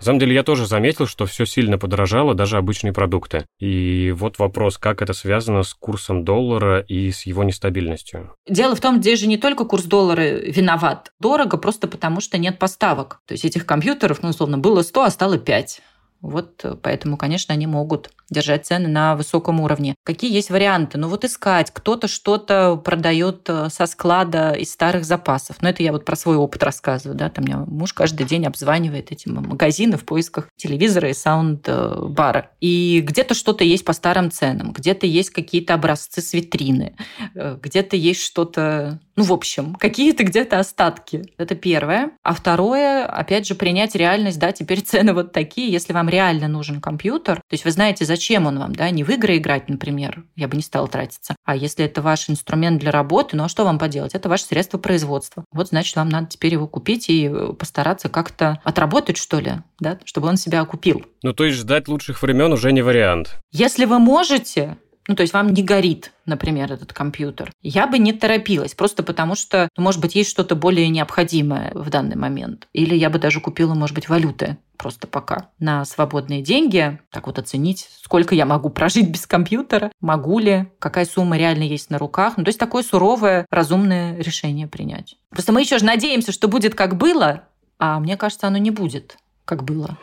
На 0.04 0.08
самом 0.08 0.18
деле 0.18 0.34
я 0.34 0.42
тоже 0.42 0.66
заметил, 0.66 1.06
что 1.06 1.25
все 1.25 1.46
сильно 1.46 1.78
подорожало, 1.78 2.34
даже 2.34 2.58
обычные 2.58 2.92
продукты. 2.92 3.46
И 3.58 4.12
вот 4.14 4.38
вопрос, 4.38 4.76
как 4.76 5.00
это 5.00 5.14
связано 5.14 5.62
с 5.62 5.73
курсом 5.73 6.26
доллара 6.26 6.80
и 6.80 7.11
с 7.11 7.25
его 7.25 7.42
нестабильностью? 7.42 8.34
Дело 8.46 8.76
в 8.76 8.80
том, 8.82 9.00
здесь 9.00 9.20
же 9.20 9.26
не 9.26 9.38
только 9.38 9.64
курс 9.64 9.84
доллара 9.84 10.20
виноват. 10.20 11.11
Дорого 11.20 11.56
просто 11.56 11.88
потому, 11.88 12.20
что 12.20 12.37
нет 12.37 12.58
поставок. 12.58 13.23
То 13.25 13.32
есть 13.32 13.46
этих 13.46 13.64
компьютеров, 13.64 14.23
ну, 14.23 14.28
условно, 14.28 14.58
было 14.58 14.82
100, 14.82 15.04
а 15.04 15.08
стало 15.11 15.38
5. 15.38 15.80
Вот 16.20 16.61
э, 16.64 16.76
поэтому, 16.82 17.16
конечно, 17.16 17.54
они 17.54 17.66
могут 17.66 18.11
держать 18.31 18.66
цены 18.66 18.88
на 18.88 19.16
высоком 19.16 19.61
уровне. 19.61 19.95
Какие 20.04 20.33
есть 20.33 20.50
варианты? 20.50 20.99
Ну 20.99 21.09
вот 21.09 21.25
искать. 21.25 21.71
Кто-то 21.73 22.09
что-то 22.09 22.76
продает 22.76 23.49
э, 23.49 23.69
со 23.71 23.87
склада 23.87 24.52
из 24.52 24.73
старых 24.73 25.04
запасов. 25.04 25.57
Но 25.61 25.69
это 25.69 25.83
я 25.83 25.93
вот 25.93 26.04
про 26.04 26.16
свой 26.16 26.37
опыт 26.37 26.62
рассказываю. 26.62 27.16
Да? 27.16 27.31
Там 27.31 27.45
меня 27.45 27.59
муж 27.59 27.93
каждый 27.93 28.26
день 28.26 28.47
обзванивает 28.47 29.12
эти 29.12 29.28
магазины 29.28 29.97
в 29.97 30.04
поисках 30.04 30.49
телевизора 30.57 31.11
и 31.11 31.14
саунд-бара. 31.14 32.50
И 32.61 33.02
где-то 33.04 33.35
что-то 33.35 33.64
есть 33.64 33.85
по 33.85 33.93
старым 33.93 34.31
ценам, 34.31 34.73
где-то 34.73 35.07
есть 35.07 35.31
какие-то 35.31 35.75
образцы 35.75 36.21
с 36.21 36.33
витрины, 36.33 36.97
э, 37.35 37.59
где-то 37.61 37.97
есть 37.97 38.23
что-то 38.23 39.00
ну, 39.16 39.23
в 39.25 39.33
общем, 39.33 39.75
какие-то 39.76 40.25
где-то 40.25 40.59
остатки. 40.59 41.25
Это 41.38 41.54
первое. 41.54 42.11
А 42.23 42.35
второе, 42.35 43.07
опять 43.07 43.47
же, 43.47 43.54
принять 43.54 43.95
реальность, 43.95 44.38
да, 44.38 44.50
теперь 44.50 44.81
цены 44.81 45.12
вот 45.12 45.33
такие, 45.33 45.71
если 45.71 45.93
вам 45.93 46.09
реально 46.09 46.49
нужен 46.49 46.81
компьютер, 46.81 47.37
то 47.37 47.52
есть 47.52 47.64
вы 47.64 47.71
знаете, 47.71 48.04
зачем 48.14 48.47
он 48.47 48.59
вам, 48.59 48.75
да, 48.75 48.90
не 48.90 49.02
в 49.02 49.11
игры 49.11 49.38
играть, 49.38 49.68
например, 49.68 50.25
я 50.37 50.47
бы 50.47 50.56
не 50.56 50.62
стала 50.62 50.87
тратиться, 50.87 51.35
а 51.44 51.56
если 51.56 51.85
это 51.85 52.00
ваш 52.00 52.30
инструмент 52.30 52.80
для 52.80 52.92
работы, 52.92 53.37
ну 53.37 53.44
а 53.44 53.49
что 53.49 53.64
вам 53.64 53.78
поделать? 53.78 54.14
Это 54.14 54.28
ваше 54.28 54.44
средство 54.44 54.78
производства. 54.78 55.44
Вот, 55.52 55.68
значит, 55.68 55.97
вам 55.97 56.09
надо 56.09 56.28
теперь 56.28 56.52
его 56.52 56.68
купить 56.68 57.11
и 57.11 57.28
постараться 57.59 58.09
как-то 58.09 58.61
отработать, 58.62 59.16
что 59.16 59.40
ли, 59.40 59.54
да, 59.80 59.99
чтобы 60.04 60.28
он 60.28 60.37
себя 60.37 60.61
окупил. 60.61 61.04
Ну, 61.23 61.33
то 61.33 61.44
есть 61.44 61.59
ждать 61.59 61.88
лучших 61.88 62.23
времен 62.23 62.52
уже 62.52 62.73
не 62.73 62.83
вариант. 62.83 63.40
Если 63.50 63.85
вы 63.85 63.99
можете, 63.99 64.76
ну, 65.06 65.14
то 65.14 65.23
есть 65.23 65.34
вам 65.34 65.52
не 65.52 65.62
горит, 65.62 66.12
например, 66.26 66.73
этот 66.73 66.93
компьютер, 66.93 67.52
я 67.62 67.86
бы 67.86 67.99
не 67.99 68.12
торопилась, 68.12 68.75
просто 68.75 69.02
потому 69.02 69.34
что, 69.34 69.69
ну, 69.76 69.82
может 69.82 70.00
быть, 70.00 70.14
есть 70.14 70.30
что-то 70.30 70.54
более 70.54 70.88
необходимое 70.88 71.73
в 71.75 71.90
данный 71.90 72.17
момент. 72.17 72.67
Или 72.73 72.95
я 72.95 73.10
бы 73.10 73.19
даже 73.19 73.40
купила, 73.40 73.75
может 73.75 73.95
быть, 73.95 74.08
валюты 74.08 74.56
просто 74.76 75.06
пока 75.06 75.50
на 75.58 75.84
свободные 75.84 76.43
деньги, 76.43 76.99
так 77.10 77.26
вот 77.26 77.38
оценить, 77.38 77.88
сколько 78.02 78.34
я 78.34 78.45
могу 78.45 78.71
прожить 78.71 79.08
без 79.08 79.26
компьютера, 79.26 79.93
могу 80.00 80.38
ли, 80.38 80.67
какая 80.78 81.04
сумма 81.04 81.36
реально 81.38 81.62
есть 81.62 81.90
на 81.90 81.99
руках. 81.99 82.34
Ну, 82.36 82.45
то 82.45 82.49
есть 82.49 82.58
такое 82.58 82.82
суровое, 82.82 83.47
разумное 83.50 84.19
решение 84.19 84.67
принять. 84.67 85.17
Просто 85.30 85.52
мы 85.52 85.60
еще 85.60 85.78
же 85.78 85.84
надеемся, 85.84 86.32
что 86.32 86.49
будет 86.49 86.75
как 86.75 86.97
было, 86.97 87.45
а 87.78 88.00
мне 88.00 88.17
кажется, 88.17 88.47
оно 88.47 88.58
не 88.58 88.71
будет 88.71 89.17
как 89.45 89.64
было. 89.64 89.97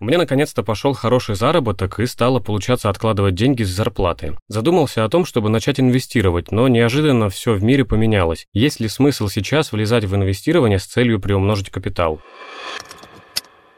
Меня 0.00 0.18
наконец-то 0.18 0.62
пошел 0.62 0.92
хороший 0.92 1.34
заработок 1.34 1.98
и 1.98 2.06
стало 2.06 2.38
получаться 2.38 2.88
откладывать 2.88 3.34
деньги 3.34 3.64
с 3.64 3.68
зарплаты. 3.68 4.36
Задумался 4.46 5.04
о 5.04 5.08
том, 5.08 5.24
чтобы 5.24 5.48
начать 5.48 5.80
инвестировать, 5.80 6.52
но 6.52 6.68
неожиданно 6.68 7.28
все 7.30 7.54
в 7.54 7.64
мире 7.64 7.84
поменялось. 7.84 8.46
Есть 8.52 8.78
ли 8.78 8.86
смысл 8.86 9.26
сейчас 9.26 9.72
влезать 9.72 10.04
в 10.04 10.14
инвестирование 10.14 10.78
с 10.78 10.86
целью 10.86 11.18
приумножить 11.20 11.70
капитал? 11.70 12.20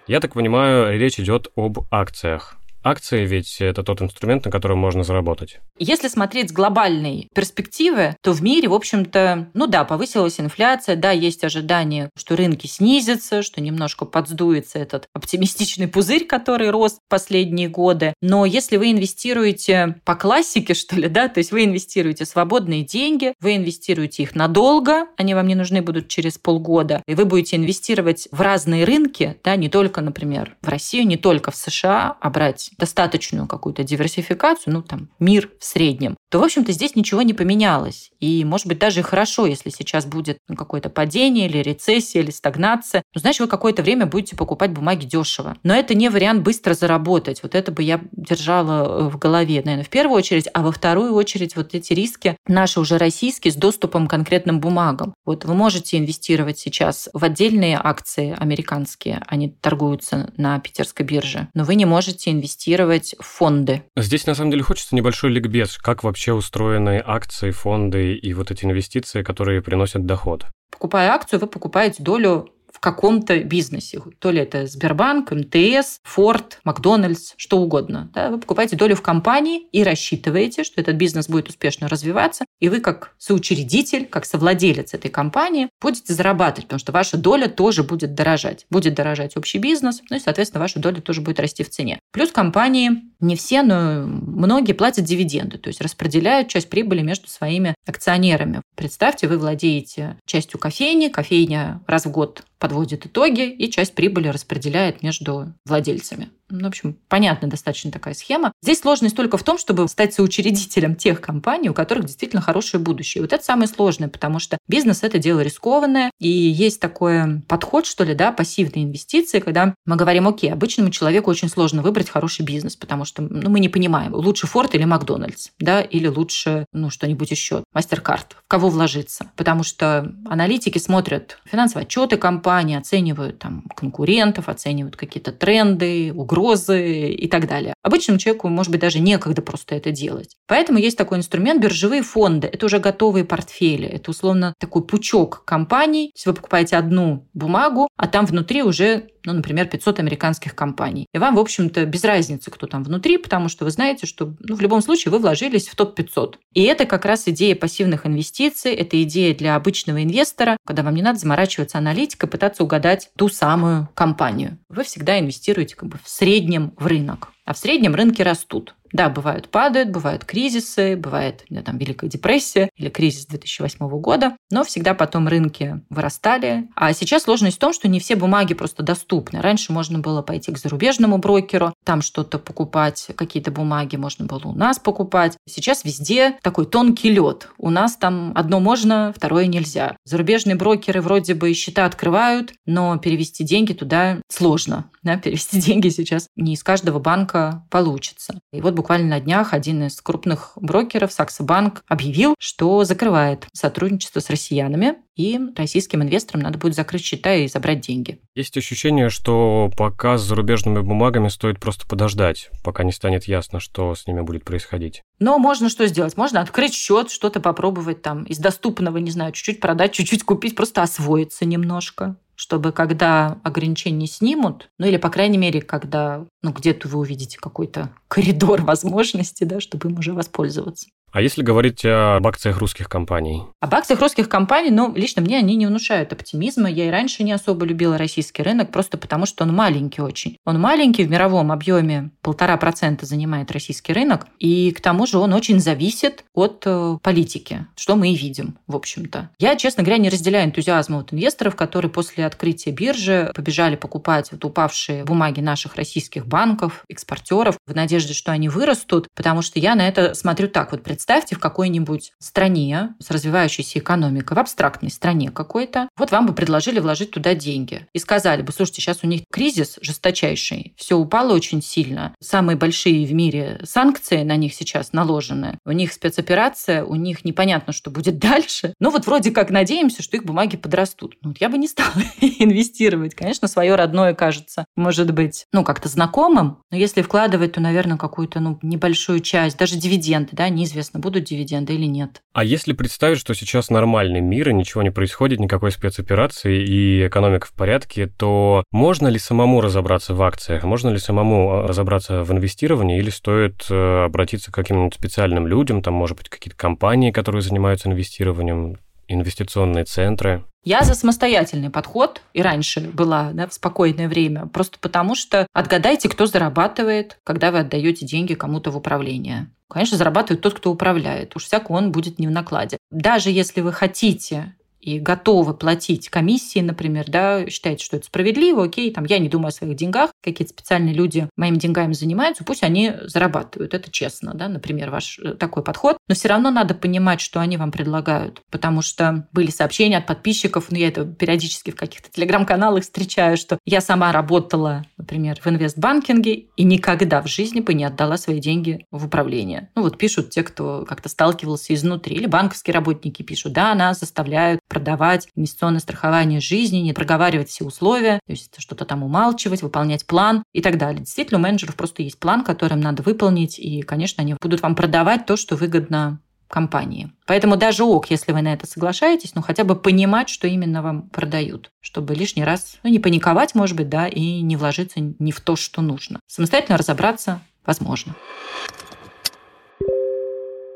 Я 0.07 0.21
так 0.21 0.35
понимаю, 0.35 0.99
речь 0.99 1.19
идет 1.19 1.51
об 1.57 1.87
акциях. 1.91 2.60
Акции 2.83 3.27
ведь 3.27 3.61
это 3.61 3.83
тот 3.83 4.01
инструмент, 4.01 4.47
на 4.47 4.51
котором 4.51 4.79
можно 4.79 5.05
заработать. 5.05 5.61
Если 5.79 6.09
смотреть 6.09 6.51
с 6.51 6.53
глобальной 6.53 7.29
перспективы, 7.35 8.17
то 8.23 8.33
в 8.33 8.43
мире, 8.43 8.69
в 8.69 8.75
общем-то, 8.75 9.51
ну 9.53 9.67
да, 9.67 9.85
повысилась 9.85 10.41
инфляция, 10.41 10.97
да, 10.97 11.11
есть 11.11 11.45
ожидание, 11.45 12.11
что 12.17 12.37
рынки 12.37 12.67
снизятся, 12.67 13.43
что 13.43 13.61
немножко 13.61 14.07
подсдуется 14.07 14.79
этот 14.79 15.09
оптимистичный 15.13 15.89
пузырь, 15.89 16.27
который 16.27 16.71
рос 16.71 16.99
последние 17.09 17.69
годы. 17.69 18.15
Но 18.23 18.47
если 18.47 18.79
вы 18.79 18.93
инвестируете 18.93 20.01
по 20.05 20.15
классике, 20.15 20.73
что 20.75 20.97
ли, 20.97 21.09
да, 21.09 21.29
то 21.29 21.39
есть 21.39 21.53
вы 21.53 21.65
инвестируете 21.65 22.25
свободные 22.25 22.83
деньги, 22.83 23.35
вы 23.41 23.57
инвестируете 23.57 24.23
их 24.23 24.35
надолго, 24.35 25.07
они 25.19 25.35
вам 25.35 25.47
не 25.47 25.55
нужны 25.55 25.83
будут 25.83 26.09
через 26.09 26.39
полгода, 26.39 27.03
и 27.07 27.15
вы 27.15 27.27
будете 27.27 27.57
инвестировать 27.57 28.29
в 28.33 28.41
разные 28.41 28.85
рынки, 28.85 29.39
да, 29.45 29.57
не 29.57 29.69
только, 29.69 30.01
например, 30.01 30.57
в 30.63 30.69
Россию, 30.69 31.07
не 31.07 31.19
только 31.19 31.51
в 31.51 31.57
США, 31.57 32.17
а 32.21 32.31
брать 32.31 32.70
достаточную 32.79 33.47
какую-то 33.47 33.85
диверсификацию, 33.85 34.75
ну 34.75 34.83
там 34.83 35.09
мир 35.19 35.51
в 35.59 35.65
среднем, 35.65 36.17
то, 36.31 36.39
в 36.39 36.45
общем-то, 36.45 36.73
здесь 36.73 36.95
ничего 36.95 37.23
не 37.23 37.35
поменялось. 37.35 38.13
И, 38.21 38.45
может 38.45 38.67
быть, 38.67 38.79
даже 38.79 39.03
хорошо, 39.03 39.47
если 39.47 39.71
сейчас 39.71 40.07
будет 40.07 40.39
какое-то 40.57 40.89
падение 40.89 41.49
или 41.49 41.59
рецессия, 41.59 42.23
или 42.23 42.31
стагнация. 42.31 43.03
Ну, 43.15 43.21
значит, 43.21 43.41
вы 43.41 43.49
какое-то 43.49 43.83
время 43.83 44.07
будете 44.07 44.37
покупать 44.37 44.71
бумаги 44.71 45.07
дешево. 45.07 45.57
Но 45.65 45.75
это 45.75 45.95
не 45.95 46.09
вариант 46.09 46.43
быстро 46.43 46.75
заработать. 46.75 47.43
Вот 47.43 47.55
это 47.55 47.73
бы 47.73 47.83
я 47.83 48.01
держала 48.13 49.07
э, 49.07 49.09
в 49.09 49.19
голове, 49.19 49.61
наверное, 49.65 49.85
в 49.85 49.89
первую 49.89 50.19
очередь, 50.19 50.49
а 50.55 50.63
во 50.63 50.71
вторую 50.71 51.15
очередь 51.15 51.57
вот 51.57 51.75
эти 51.75 51.93
риски 51.93 52.37
наши 52.47 52.79
уже 52.79 52.97
российские 52.97 53.53
с 53.53 53.57
доступом 53.57 54.07
к 54.07 54.11
конкретным 54.11 54.61
бумагам. 54.61 55.15
Вот 55.25 55.45
вы 55.45 55.55
можете 55.55 55.99
инвестировать 55.99 56.59
сейчас 56.59 57.09
в 57.13 57.25
отдельные 57.25 57.81
акции 57.83 58.37
американские, 58.39 59.23
они 59.27 59.49
торгуются 59.49 60.33
на 60.37 60.59
питерской 60.61 61.05
бирже, 61.05 61.49
но 61.55 61.65
вы 61.65 61.75
не 61.75 61.87
можете 61.87 62.31
инвестировать 62.31 63.17
в 63.19 63.25
фонды. 63.25 63.83
Здесь 63.97 64.27
на 64.27 64.35
самом 64.35 64.53
деле 64.53 64.63
хочется 64.63 64.95
небольшой 64.95 65.31
ликбез, 65.31 65.77
как 65.79 66.05
вообще 66.05 66.20
устроены 66.29 67.03
акции, 67.05 67.51
фонды 67.51 68.15
и 68.15 68.35
вот 68.35 68.51
эти 68.51 68.65
инвестиции, 68.65 69.23
которые 69.23 69.63
приносят 69.63 70.05
доход. 70.07 70.47
Покупая 70.71 71.11
акцию, 71.11 71.41
вы 71.41 71.47
покупаете 71.47 72.03
долю 72.03 72.51
в 72.73 72.79
каком-то 72.79 73.39
бизнесе. 73.41 74.01
То 74.19 74.31
ли 74.31 74.41
это 74.41 74.67
Сбербанк, 74.67 75.33
МТС, 75.33 75.99
Форд, 76.05 76.61
Макдональдс, 76.65 77.35
что 77.37 77.59
угодно. 77.59 78.11
Да? 78.15 78.31
Вы 78.31 78.39
покупаете 78.39 78.77
долю 78.77 78.97
в 78.97 79.03
компании 79.03 79.67
и 79.73 79.83
рассчитываете, 79.83 80.65
что 80.65 80.81
этот 80.81 80.97
бизнес 80.97 81.29
будет 81.29 81.49
успешно 81.49 81.89
развиваться, 81.89 82.45
и 82.61 82.69
вы 82.69 82.81
как 82.81 83.15
соучредитель, 83.19 84.07
как 84.07 84.25
совладелец 84.25 84.95
этой 84.95 85.11
компании 85.11 85.69
будете 85.81 86.15
зарабатывать, 86.15 86.67
потому 86.67 86.79
что 86.79 86.93
ваша 86.93 87.17
доля 87.17 87.49
тоже 87.49 87.83
будет 87.83 88.15
дорожать. 88.15 88.67
Будет 88.71 88.95
дорожать 88.95 89.37
общий 89.37 89.59
бизнес, 89.59 90.01
ну 90.09 90.17
и, 90.17 90.21
соответственно, 90.21 90.63
ваша 90.63 90.79
доля 90.79 91.01
тоже 91.01 91.21
будет 91.21 91.41
расти 91.41 91.65
в 91.65 91.71
цене. 91.71 91.99
Плюс 92.13 92.31
компании, 92.31 93.10
не 93.21 93.37
все, 93.37 93.63
но 93.63 94.07
многие 94.07 94.73
платят 94.73 95.05
дивиденды, 95.05 95.59
то 95.59 95.69
есть 95.69 95.81
распределяют 95.81 96.49
часть 96.49 96.69
прибыли 96.71 97.03
между 97.03 97.29
своими 97.29 97.75
акционерами. 97.87 98.63
Представьте, 98.75 99.29
вы 99.29 99.39
владеете 99.39 100.17
частью 100.27 100.59
кофейни, 100.59 101.09
кофейня 101.09 101.83
раз 101.87 102.07
в 102.07 102.11
год 102.11 102.43
подводит 102.59 103.07
итоги 103.07 103.49
и 103.49 103.71
часть 103.71 103.95
прибыли 103.95 104.29
распределяет 104.29 105.03
между 105.03 105.53
владельцами. 105.67 106.31
Ну, 106.51 106.65
в 106.65 106.67
общем, 106.67 106.97
понятная 107.09 107.49
достаточно 107.49 107.91
такая 107.91 108.15
схема. 108.15 108.53
Здесь 108.63 108.81
сложность 108.81 109.17
только 109.17 109.37
в 109.37 109.43
том, 109.43 109.59
чтобы 109.59 109.89
стать 109.89 110.15
соучредителем 110.15 110.97
тех 110.97 111.21
компаний, 111.21 111.71
у 111.71 111.75
которых 111.75 112.05
действительно 112.07 112.43
хорошее 112.43 112.83
будущее. 112.83 113.23
Вот 113.23 113.33
это 113.33 113.43
самое 113.45 113.69
сложное, 113.69 114.09
потому 114.09 114.39
что 114.39 114.59
бизнес– 114.69 115.03
это 115.03 115.19
дело 115.19 115.41
рискованное, 115.41 116.11
и 116.19 116.29
есть 116.29 116.81
такой 116.81 117.41
подход, 117.49 117.87
что 117.87 118.05
ли, 118.05 118.15
да, 118.15 118.33
пассивные 118.33 118.85
инвестиции, 118.85 119.41
когда 119.41 119.75
мы 119.87 119.97
говорим, 119.97 120.29
окей, 120.29 120.53
обычному 120.53 120.91
человеку 120.91 121.31
очень 121.31 121.49
сложно 121.49 121.83
выбрать 121.83 122.11
хороший 122.11 122.45
бизнес, 122.45 122.77
потому 122.77 123.05
что 123.05 123.23
ну, 123.23 123.51
мы 123.51 123.61
не 123.61 123.69
понимаем, 123.69 124.15
лучше 124.15 124.47
Форд 124.47 124.75
или 124.75 124.85
Макдональдс, 124.85 125.51
да, 125.59 125.81
или 125.81 126.07
лучше, 126.07 126.67
ну, 126.73 126.91
что-нибудь 126.91 127.31
еще, 127.31 127.65
Мастеркард, 127.73 128.37
в 128.45 128.49
кого 128.49 128.69
вложиться. 128.69 129.31
Потому 129.37 129.63
что 129.63 130.13
аналитики 130.27 130.79
смотрят 130.79 131.39
финансовые 131.45 131.87
отчеты 131.87 132.17
компании, 132.17 132.77
оценивают 132.77 133.39
там 133.39 133.65
конкурентов, 133.77 134.49
оценивают 134.49 134.97
какие-то 134.97 135.33
тренды, 135.33 136.13
угрозы, 136.13 136.40
угрозы 136.41 137.11
и 137.11 137.29
так 137.29 137.47
далее. 137.47 137.75
Обычному 137.83 138.19
человеку, 138.19 138.49
может 138.49 138.73
быть, 138.73 138.81
даже 138.81 139.01
некогда 139.01 139.43
просто 139.43 139.75
это 139.75 139.91
делать. 139.91 140.37
Поэтому 140.47 140.79
есть 140.79 140.97
такой 140.97 141.19
инструмент 141.19 141.63
биржевые 141.63 142.03
фонды. 142.03 142.49
Это 142.49 142.67
уже 142.67 142.79
готовые 142.79 143.25
портфели. 143.25 143.87
Это 143.87 144.11
условно 144.11 144.55
такой 144.59 144.85
пучок 144.85 145.45
компаний. 145.45 146.09
То 146.09 146.17
есть 146.17 146.27
вы 146.27 146.35
покупаете 146.35 146.77
одну 146.77 147.29
бумагу, 147.35 147.89
а 147.97 148.09
там 148.09 148.27
внутри 148.27 148.63
уже 148.63 149.09
ну, 149.25 149.33
например, 149.33 149.67
500 149.67 150.01
американских 150.01 150.55
компаний. 150.55 151.07
И 151.13 151.19
вам, 151.19 151.37
в 151.37 151.39
общем-то, 151.39 151.85
без 151.87 152.05
разницы, 152.05 152.51
кто 152.51 152.67
там 152.67 152.83
внутри, 152.85 153.19
потому 153.19 153.49
что 153.49 153.65
вы 153.65 153.71
знаете, 153.71 154.07
что 154.07 154.35
ну, 154.41 154.57
в 154.57 154.61
любом 154.61 154.83
случае 154.83 155.13
вы 155.13 155.19
вложились 155.19 155.69
в 155.69 155.77
топ-500. 155.77 156.35
И 156.55 156.63
это 156.63 156.87
как 156.87 157.05
раз 157.05 157.29
идея 157.29 157.55
пассивных 157.55 158.07
инвестиций, 158.07 158.73
это 158.73 159.03
идея 159.03 159.35
для 159.35 159.57
обычного 159.57 160.03
инвестора, 160.03 160.57
когда 160.67 160.83
вам 160.83 160.95
не 160.95 161.03
надо 161.03 161.19
заморачиваться 161.19 161.79
аналитикой, 161.79 162.29
пытаться 162.29 162.65
угадать 162.65 163.11
ту 163.17 163.29
самую 163.29 163.89
компанию. 163.95 164.59
Вы 164.69 164.85
всегда 164.85 165.19
инвестируете 165.19 165.77
как 165.77 165.89
бы 165.89 165.99
в 166.03 166.09
среднем 166.09 166.73
в 166.77 166.87
рынок. 166.87 167.29
А 167.45 167.53
в 167.53 167.59
среднем 167.59 167.95
рынки 167.95 168.23
растут. 168.23 168.75
Да, 168.93 169.09
бывают 169.09 169.49
падают, 169.49 169.91
бывают 169.91 170.25
кризисы, 170.25 170.97
бывает 170.97 171.45
да, 171.49 171.63
там 171.63 171.79
Великая 171.79 172.09
депрессия 172.09 172.71
или 172.77 172.89
кризис 172.89 173.27
2008 173.27 173.89
года, 174.01 174.37
но 174.51 174.65
всегда 174.65 174.95
потом 174.95 175.29
рынки 175.29 175.81
вырастали. 175.91 176.69
А 176.75 176.93
сейчас 176.93 177.23
сложность 177.23 177.57
в 177.57 177.61
том, 177.61 177.73
что 177.73 177.89
не 177.89 178.01
все 178.01 178.17
бумаги 178.17 178.55
просто 178.55 178.83
доступны. 178.83 179.41
Раньше 179.41 179.73
можно 179.73 179.99
было 179.99 180.23
пойти 180.23 180.53
к 180.53 180.59
зарубежному 180.59 181.19
брокеру, 181.19 181.73
там 181.85 182.03
что-то 182.03 182.39
покупать, 182.39 183.09
какие-то 183.15 183.51
бумаги 183.51 183.97
можно 183.97 184.25
было 184.27 184.41
у 184.45 184.53
нас 184.53 184.79
покупать. 184.79 185.37
Сейчас 185.49 185.85
везде 185.85 186.39
такой 186.43 186.67
тонкий 186.67 187.11
лед. 187.11 187.49
У 187.59 187.71
нас 187.71 187.97
там 187.97 188.33
одно 188.35 188.61
можно, 188.61 189.13
второе 189.17 189.47
нельзя. 189.47 189.97
Зарубежные 190.05 190.57
брокеры 190.57 191.01
вроде 191.01 191.35
бы 191.35 191.53
счета 191.55 191.85
открывают, 191.85 192.53
но 192.67 192.97
перевести 192.99 193.45
деньги 193.45 193.73
туда 193.73 194.21
сложно. 194.29 194.91
Да? 195.03 195.17
Перевести 195.31 195.61
деньги 195.61 195.89
сейчас 195.89 196.29
не 196.37 196.55
из 196.55 196.63
каждого 196.63 196.99
банка 196.99 197.67
получится. 197.71 198.41
И 198.53 198.61
вот 198.61 198.75
буквально 198.81 199.09
на 199.09 199.21
днях 199.21 199.53
один 199.53 199.83
из 199.87 200.01
крупных 200.01 200.53
брокеров, 200.57 201.13
Сакса 201.13 201.43
Банк, 201.43 201.85
объявил, 201.87 202.35
что 202.39 202.83
закрывает 202.85 203.47
сотрудничество 203.53 204.21
с 204.21 204.31
россиянами, 204.31 204.95
и 205.17 205.39
российским 205.55 206.03
инвесторам 206.03 206.41
надо 206.41 206.57
будет 206.57 206.75
закрыть 206.75 207.05
счета 207.05 207.35
и 207.35 207.47
забрать 207.47 207.83
деньги. 207.83 208.23
Есть 208.35 208.57
ощущение, 208.57 209.11
что 209.11 209.71
пока 209.77 210.17
с 210.17 210.23
зарубежными 210.23 210.81
бумагами 210.81 211.29
стоит 211.29 211.61
просто 211.61 211.87
подождать, 211.87 212.49
пока 212.65 212.85
не 212.85 212.93
станет 212.93 213.25
ясно, 213.25 213.61
что 213.61 213.95
с 213.95 214.07
ними 214.07 214.23
будет 214.23 214.47
происходить. 214.47 215.03
Но 215.19 215.39
можно 215.39 215.69
что 215.69 215.87
сделать? 215.87 216.17
Можно 216.17 216.41
открыть 216.41 216.73
счет, 216.73 217.11
что-то 217.11 217.41
попробовать 217.41 218.01
там 218.01 218.25
из 218.25 218.39
доступного, 218.39 218.97
не 218.97 219.11
знаю, 219.11 219.33
чуть-чуть 219.33 219.61
продать, 219.61 219.93
чуть-чуть 219.93 220.25
купить, 220.25 220.57
просто 220.57 220.81
освоиться 220.83 221.45
немножко 221.45 222.17
чтобы 222.41 222.73
когда 222.73 223.39
ограничения 223.45 224.07
снимут, 224.07 224.71
ну 224.79 224.87
или, 224.87 224.97
по 224.97 225.11
крайней 225.11 225.37
мере, 225.37 225.61
когда 225.61 226.25
ну, 226.41 226.53
где-то 226.53 226.89
вы 226.89 227.01
увидите 227.01 227.37
какой-то 227.37 227.95
коридор 228.09 228.63
возможностей, 228.65 229.45
да, 229.45 229.61
чтобы 229.61 229.91
им 229.91 229.99
уже 229.99 230.15
воспользоваться. 230.15 230.89
А 231.13 231.21
если 231.21 231.43
говорить 231.43 231.85
об 231.85 232.27
акциях 232.27 232.59
русских 232.59 232.89
компаний? 232.89 233.43
Об 233.61 233.75
акциях 233.75 234.01
русских 234.01 234.29
компаний, 234.29 234.71
ну, 234.71 234.95
лично 234.95 235.23
мне 235.23 235.39
они 235.39 235.57
не 235.57 235.67
внушают 235.67 236.13
оптимизма. 236.13 236.71
Я 236.71 236.87
и 236.87 236.91
раньше 236.91 237.25
не 237.25 237.33
особо 237.33 237.67
любила 237.67 237.99
российский 237.99 238.43
рынок, 238.43 238.71
просто 238.71 238.97
потому 238.97 239.27
что 239.27 239.45
он 239.45 239.55
маленький 239.55 240.03
очень. 240.03 240.37
Он 240.45 240.61
маленький, 240.61 241.05
в 241.05 241.11
мировом 241.11 241.51
объеме 241.51 242.11
полтора 242.23 242.57
процента 242.57 243.07
занимает 243.07 243.51
российский 243.51 243.93
рынок, 243.93 244.27
и 244.39 244.71
к 244.71 244.81
тому 244.81 245.07
же 245.07 245.19
он 245.19 245.33
очень 245.33 245.59
зависит 245.59 246.25
от 246.33 246.63
э, 246.67 246.99
политики, 247.03 247.67
что 247.77 247.97
мы 247.97 248.13
и 248.13 248.17
видим, 248.17 248.59
в 248.69 248.77
общем-то. 248.77 249.31
Я, 249.39 249.57
честно 249.57 249.83
говоря, 249.83 249.99
не 249.99 250.11
разделяю 250.11 250.47
энтузиазм 250.47 250.97
вот 250.97 251.13
инвесторов, 251.13 251.57
которые 251.57 251.91
после 251.91 252.25
открытия 252.25 252.71
биржи 252.71 253.33
побежали 253.35 253.75
покупать 253.75 254.31
вот 254.31 254.45
упавшие 254.45 255.05
бумаги 255.05 255.41
наших 255.41 255.75
российских 255.75 256.27
банков, 256.27 256.85
экспортеров, 256.89 257.57
в 257.67 257.75
надежде, 257.75 258.15
что 258.15 258.31
они 258.31 258.49
вырастут, 258.49 259.09
потому 259.17 259.43
что 259.43 259.59
я 259.59 259.75
на 259.75 259.89
это 259.89 260.15
смотрю 260.15 260.49
так. 260.49 260.71
Вот 260.73 260.83
представьте 261.01 261.35
в 261.35 261.39
какой-нибудь 261.39 262.13
стране 262.19 262.95
с 262.99 263.11
развивающейся 263.11 263.79
экономикой, 263.79 264.35
в 264.35 264.39
абстрактной 264.39 264.91
стране 264.91 265.31
какой-то, 265.31 265.89
вот 265.97 266.11
вам 266.11 266.27
бы 266.27 266.35
предложили 266.35 266.79
вложить 266.79 267.11
туда 267.11 267.35
деньги. 267.35 267.87
И 267.95 267.99
сказали 267.99 268.43
бы, 268.43 268.53
слушайте, 268.53 268.83
сейчас 268.83 268.99
у 269.03 269.07
них 269.07 269.23
кризис 269.33 269.79
жесточайший, 269.81 270.75
все 270.77 270.99
упало 270.99 271.33
очень 271.33 271.63
сильно, 271.63 272.15
самые 272.21 272.59
большие 272.59 273.07
в 273.07 273.15
мире 273.15 273.63
санкции 273.65 274.25
на 274.25 274.37
них 274.37 274.53
сейчас 274.53 274.93
наложены, 274.93 275.59
у 275.65 275.73
них 275.73 275.95
спецоперация, 275.95 276.85
у 276.85 276.97
них 276.97 277.25
непонятно, 277.25 277.73
что 277.73 277.91
будет 277.91 278.19
дальше. 278.19 278.75
Ну 278.79 278.91
вот 278.91 279.07
вроде 279.07 279.31
как 279.31 279.49
надеемся, 279.49 280.03
что 280.03 280.19
их 280.19 280.27
бумаги 280.27 280.59
подрастут. 280.59 281.17
Ну, 281.23 281.33
я 281.41 281.49
бы 281.49 281.57
не 281.57 281.67
стала 281.67 281.95
инвестировать. 282.21 283.15
Конечно, 283.15 283.49
свое 283.49 283.75
родное 283.75 284.13
кажется, 284.13 284.67
может 284.77 285.15
быть, 285.15 285.47
ну, 285.51 285.65
как-то 285.65 285.89
знакомым, 285.89 286.59
но 286.71 286.77
если 286.77 287.01
вкладывать, 287.01 287.53
то, 287.53 287.63
наверное, 287.63 287.97
какую-то, 287.97 288.39
ну, 288.41 288.59
небольшую 288.61 289.21
часть, 289.21 289.57
даже 289.57 289.77
дивиденды, 289.77 290.33
да, 290.33 290.51
неизвестно, 290.51 290.90
неизвестно, 290.91 291.01
будут 291.01 291.25
дивиденды 291.25 291.75
или 291.75 291.87
нет. 291.87 292.23
А 292.33 292.45
если 292.45 292.73
представить, 292.73 293.19
что 293.19 293.35
сейчас 293.35 293.71
нормальный 293.71 294.21
мир 294.21 294.51
и 294.51 294.55
ничего 294.55 294.83
не 294.83 294.91
происходит, 294.91 295.41
никакой 295.41 295.73
спецоперации 295.73 296.63
и 296.63 297.07
экономика 297.07 297.47
в 297.47 297.53
порядке, 297.53 298.07
то 298.07 298.65
можно 298.71 299.09
ли 299.09 299.19
самому 299.19 299.61
разобраться 299.61 300.15
в 300.15 300.23
акциях? 300.23 300.65
Можно 300.65 300.91
ли 300.91 300.99
самому 300.99 301.51
а, 301.51 301.67
разобраться 301.67 302.23
в 302.25 302.33
инвестировании 302.33 302.99
или 302.99 303.11
стоит 303.11 303.67
э, 303.71 304.05
обратиться 304.05 304.51
к 304.51 304.55
каким-нибудь 304.55 304.95
специальным 304.95 305.47
людям, 305.47 305.83
там, 305.83 305.95
может 305.95 306.17
быть, 306.17 306.29
какие-то 306.29 306.57
компании, 306.57 307.11
которые 307.11 307.43
занимаются 307.43 307.89
инвестированием, 307.89 308.77
инвестиционные 309.13 309.85
центры? 309.85 310.45
Я 310.63 310.83
за 310.83 310.95
самостоятельный 310.95 311.71
подход, 311.71 312.21
и 312.35 312.43
раньше 312.43 312.81
была 312.81 313.31
да, 313.33 313.47
в 313.47 313.55
спокойное 313.55 314.09
время, 314.09 314.47
просто 314.47 314.79
потому 314.79 315.15
что 315.15 315.47
отгадайте, 315.55 316.09
кто 316.09 316.27
зарабатывает, 316.27 317.19
когда 317.25 317.51
вы 317.51 317.61
отдаете 317.61 318.05
деньги 318.05 318.35
кому-то 318.35 318.71
в 318.71 318.77
управление. 318.77 319.51
Конечно, 319.71 319.97
зарабатывает 319.97 320.43
тот, 320.43 320.55
кто 320.55 320.71
управляет. 320.71 321.35
Уж 321.37 321.45
всяко 321.45 321.73
он 321.73 321.93
будет 321.93 322.19
не 322.19 322.27
в 322.27 322.31
накладе. 322.31 322.77
Даже 322.91 323.31
если 323.31 323.61
вы 323.61 323.73
хотите 323.73 324.55
и 324.81 324.99
готовы 324.99 325.55
платить 325.55 326.09
комиссии, 326.09 326.61
например, 326.61 327.05
да, 327.09 327.47
считаете, 327.49 327.85
что 327.85 327.97
это 327.97 328.07
справедливо, 328.07 328.65
окей, 328.65 328.93
там, 328.93 329.05
я 329.05 329.19
не 329.19 329.29
думаю 329.29 329.49
о 329.49 329.53
своих 329.53 329.77
деньгах, 329.77 330.11
какие-то 330.23 330.53
специальные 330.53 330.95
люди 330.95 331.29
моими 331.37 331.57
деньгами 331.57 331.93
занимаются, 331.93 332.45
пусть 332.45 332.63
они 332.63 332.93
зарабатывают, 333.05 333.75
это 333.75 333.91
честно, 333.91 334.33
да, 334.35 334.49
например, 334.49 334.91
ваш 334.91 335.19
э, 335.19 335.35
такой 335.35 335.63
подход, 335.63 335.99
но 336.09 336.15
все 336.15 336.29
равно 336.29 336.51
надо 336.51 336.75
понимать, 336.75 337.21
что 337.21 337.41
они 337.41 337.57
вам 337.57 337.73
предлагают, 337.73 338.43
потому 338.51 338.83
что 338.83 339.29
были 339.33 339.51
сообщения 339.51 339.99
от 339.99 340.07
подписчиков, 340.07 340.67
ну, 340.71 340.79
я 340.79 340.89
это 340.89 341.05
периодически 341.05 341.71
в 341.71 341.77
каких-то 341.77 342.11
телеграм-каналах 342.11 342.83
встречаю, 342.83 343.37
что 343.37 343.59
я 343.67 343.81
сама 343.81 344.13
работала, 344.13 344.85
например, 344.97 345.39
в 345.41 345.47
инвестбанкинге 345.47 346.47
и 346.57 346.65
никогда 346.65 347.23
в 347.23 347.27
жизни 347.27 347.61
бы 347.61 347.75
не 347.75 347.85
отдала 347.85 348.17
свои 348.17 348.41
деньги 348.41 348.87
в 348.91 349.07
управление. 349.07 349.71
Ну, 349.75 349.83
вот 349.83 349.99
пишут 349.99 350.31
те, 350.31 350.43
кто 350.43 350.85
как-то 350.89 351.09
сталкивался 351.09 351.75
изнутри, 351.75 352.17
или 352.17 352.27
банковские 352.27 352.75
работники 352.75 353.23
пишут, 353.23 353.53
да, 353.53 353.75
нас 353.75 354.01
заставляют 354.01 354.61
продавать 354.71 355.29
инвестиционное 355.37 355.81
страхование 355.81 356.41
жизни, 356.41 356.79
не 356.79 356.95
проговаривать 356.95 357.51
все 357.51 357.65
условия, 357.65 358.21
то 358.25 358.31
есть 358.31 358.55
что-то 358.59 358.87
там 358.87 359.03
умалчивать, 359.03 359.63
выполнять 359.63 360.07
план 360.07 360.45
и 360.55 360.63
так 360.63 360.79
далее. 360.79 361.01
Действительно, 361.01 361.39
у 361.39 361.43
менеджеров 361.43 361.75
просто 361.75 362.03
есть 362.03 362.19
план, 362.19 362.45
который 362.45 362.75
им 362.75 362.81
надо 362.81 363.03
выполнить, 363.03 363.59
и, 363.59 363.83
конечно, 363.83 364.23
они 364.23 364.37
будут 364.41 364.63
вам 364.63 364.75
продавать 364.75 365.27
то, 365.27 365.37
что 365.37 365.57
выгодно 365.57 366.21
компании. 366.49 367.13
Поэтому 367.27 367.57
даже 367.57 367.85
ок, 367.85 368.11
если 368.11 368.33
вы 368.33 368.43
на 368.43 368.53
это 368.53 368.67
соглашаетесь, 368.67 369.35
ну 369.35 369.43
хотя 369.43 369.65
бы 369.65 369.77
понимать, 369.77 370.29
что 370.29 370.49
именно 370.49 370.83
вам 370.83 371.09
продают, 371.11 371.71
чтобы 371.81 372.15
лишний 372.15 372.45
раз 372.45 372.79
ну, 372.83 372.91
не 372.91 372.99
паниковать, 372.99 373.55
может 373.55 373.77
быть, 373.77 373.89
да, 373.89 374.09
и 374.09 374.41
не 374.41 374.57
вложиться 374.57 375.01
не 375.01 375.33
в 375.33 375.41
то, 375.41 375.57
что 375.57 375.81
нужно. 375.81 376.21
Самостоятельно 376.27 376.77
разобраться 376.77 377.41
возможно. 377.65 378.15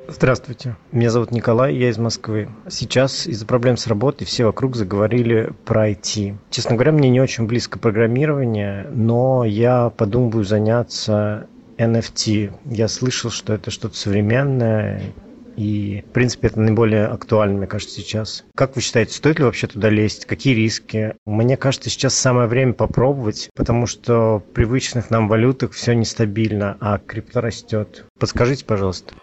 Здравствуйте, 0.07 0.77
меня 0.93 1.09
зовут 1.11 1.31
Николай, 1.31 1.75
я 1.75 1.89
из 1.89 1.97
Москвы. 1.97 2.49
Сейчас 2.69 3.27
из-за 3.27 3.47
проблем 3.47 3.79
с 3.79 3.87
работой 3.87 4.27
все 4.27 4.45
вокруг 4.45 4.77
заговорили 4.77 5.53
про 5.65 5.91
IT. 5.91 6.37
Честно 6.51 6.75
говоря, 6.75 6.93
мне 6.93 7.09
не 7.09 7.23
очень 7.23 7.47
близко 7.47 7.79
программирование, 7.79 8.87
но 8.93 9.45
я 9.45 9.89
подумываю 9.89 10.45
заняться 10.45 11.47
NFT. 11.79 12.53
Я 12.67 12.89
слышал, 12.89 13.31
что 13.31 13.55
это 13.55 13.71
что-то 13.71 13.97
современное, 13.97 15.01
И, 15.57 16.05
в 16.09 16.13
принципе, 16.13 16.49
это 16.49 16.61
наиболее 16.61 17.07
актуально, 17.07 17.59
мне 17.59 17.67
кажется, 17.67 17.95
сейчас. 17.95 18.45
Как 18.57 18.75
вы 18.75 18.83
считаете, 18.83 19.15
стоит 19.15 19.39
ли 19.39 19.45
вообще 19.45 19.69
туда 19.69 19.89
лезть? 19.89 20.27
Какие 20.27 20.55
риски? 20.55 21.15
Мне 21.27 21.57
кажется, 21.57 21.91
сейчас 21.91 22.15
самое 22.15 22.49
время 22.49 22.73
попробовать, 22.73 23.51
потому 23.55 23.87
что 23.87 24.39
в 24.41 24.53
привычных 24.53 25.11
нам 25.11 25.29
валютах 25.29 25.73
все 25.73 25.95
нестабильно, 25.95 26.77
а 26.81 26.99
крипто 26.99 27.41
растет. 27.41 28.05
Подскажите, 28.19 28.65
пожалуйста. 28.65 29.15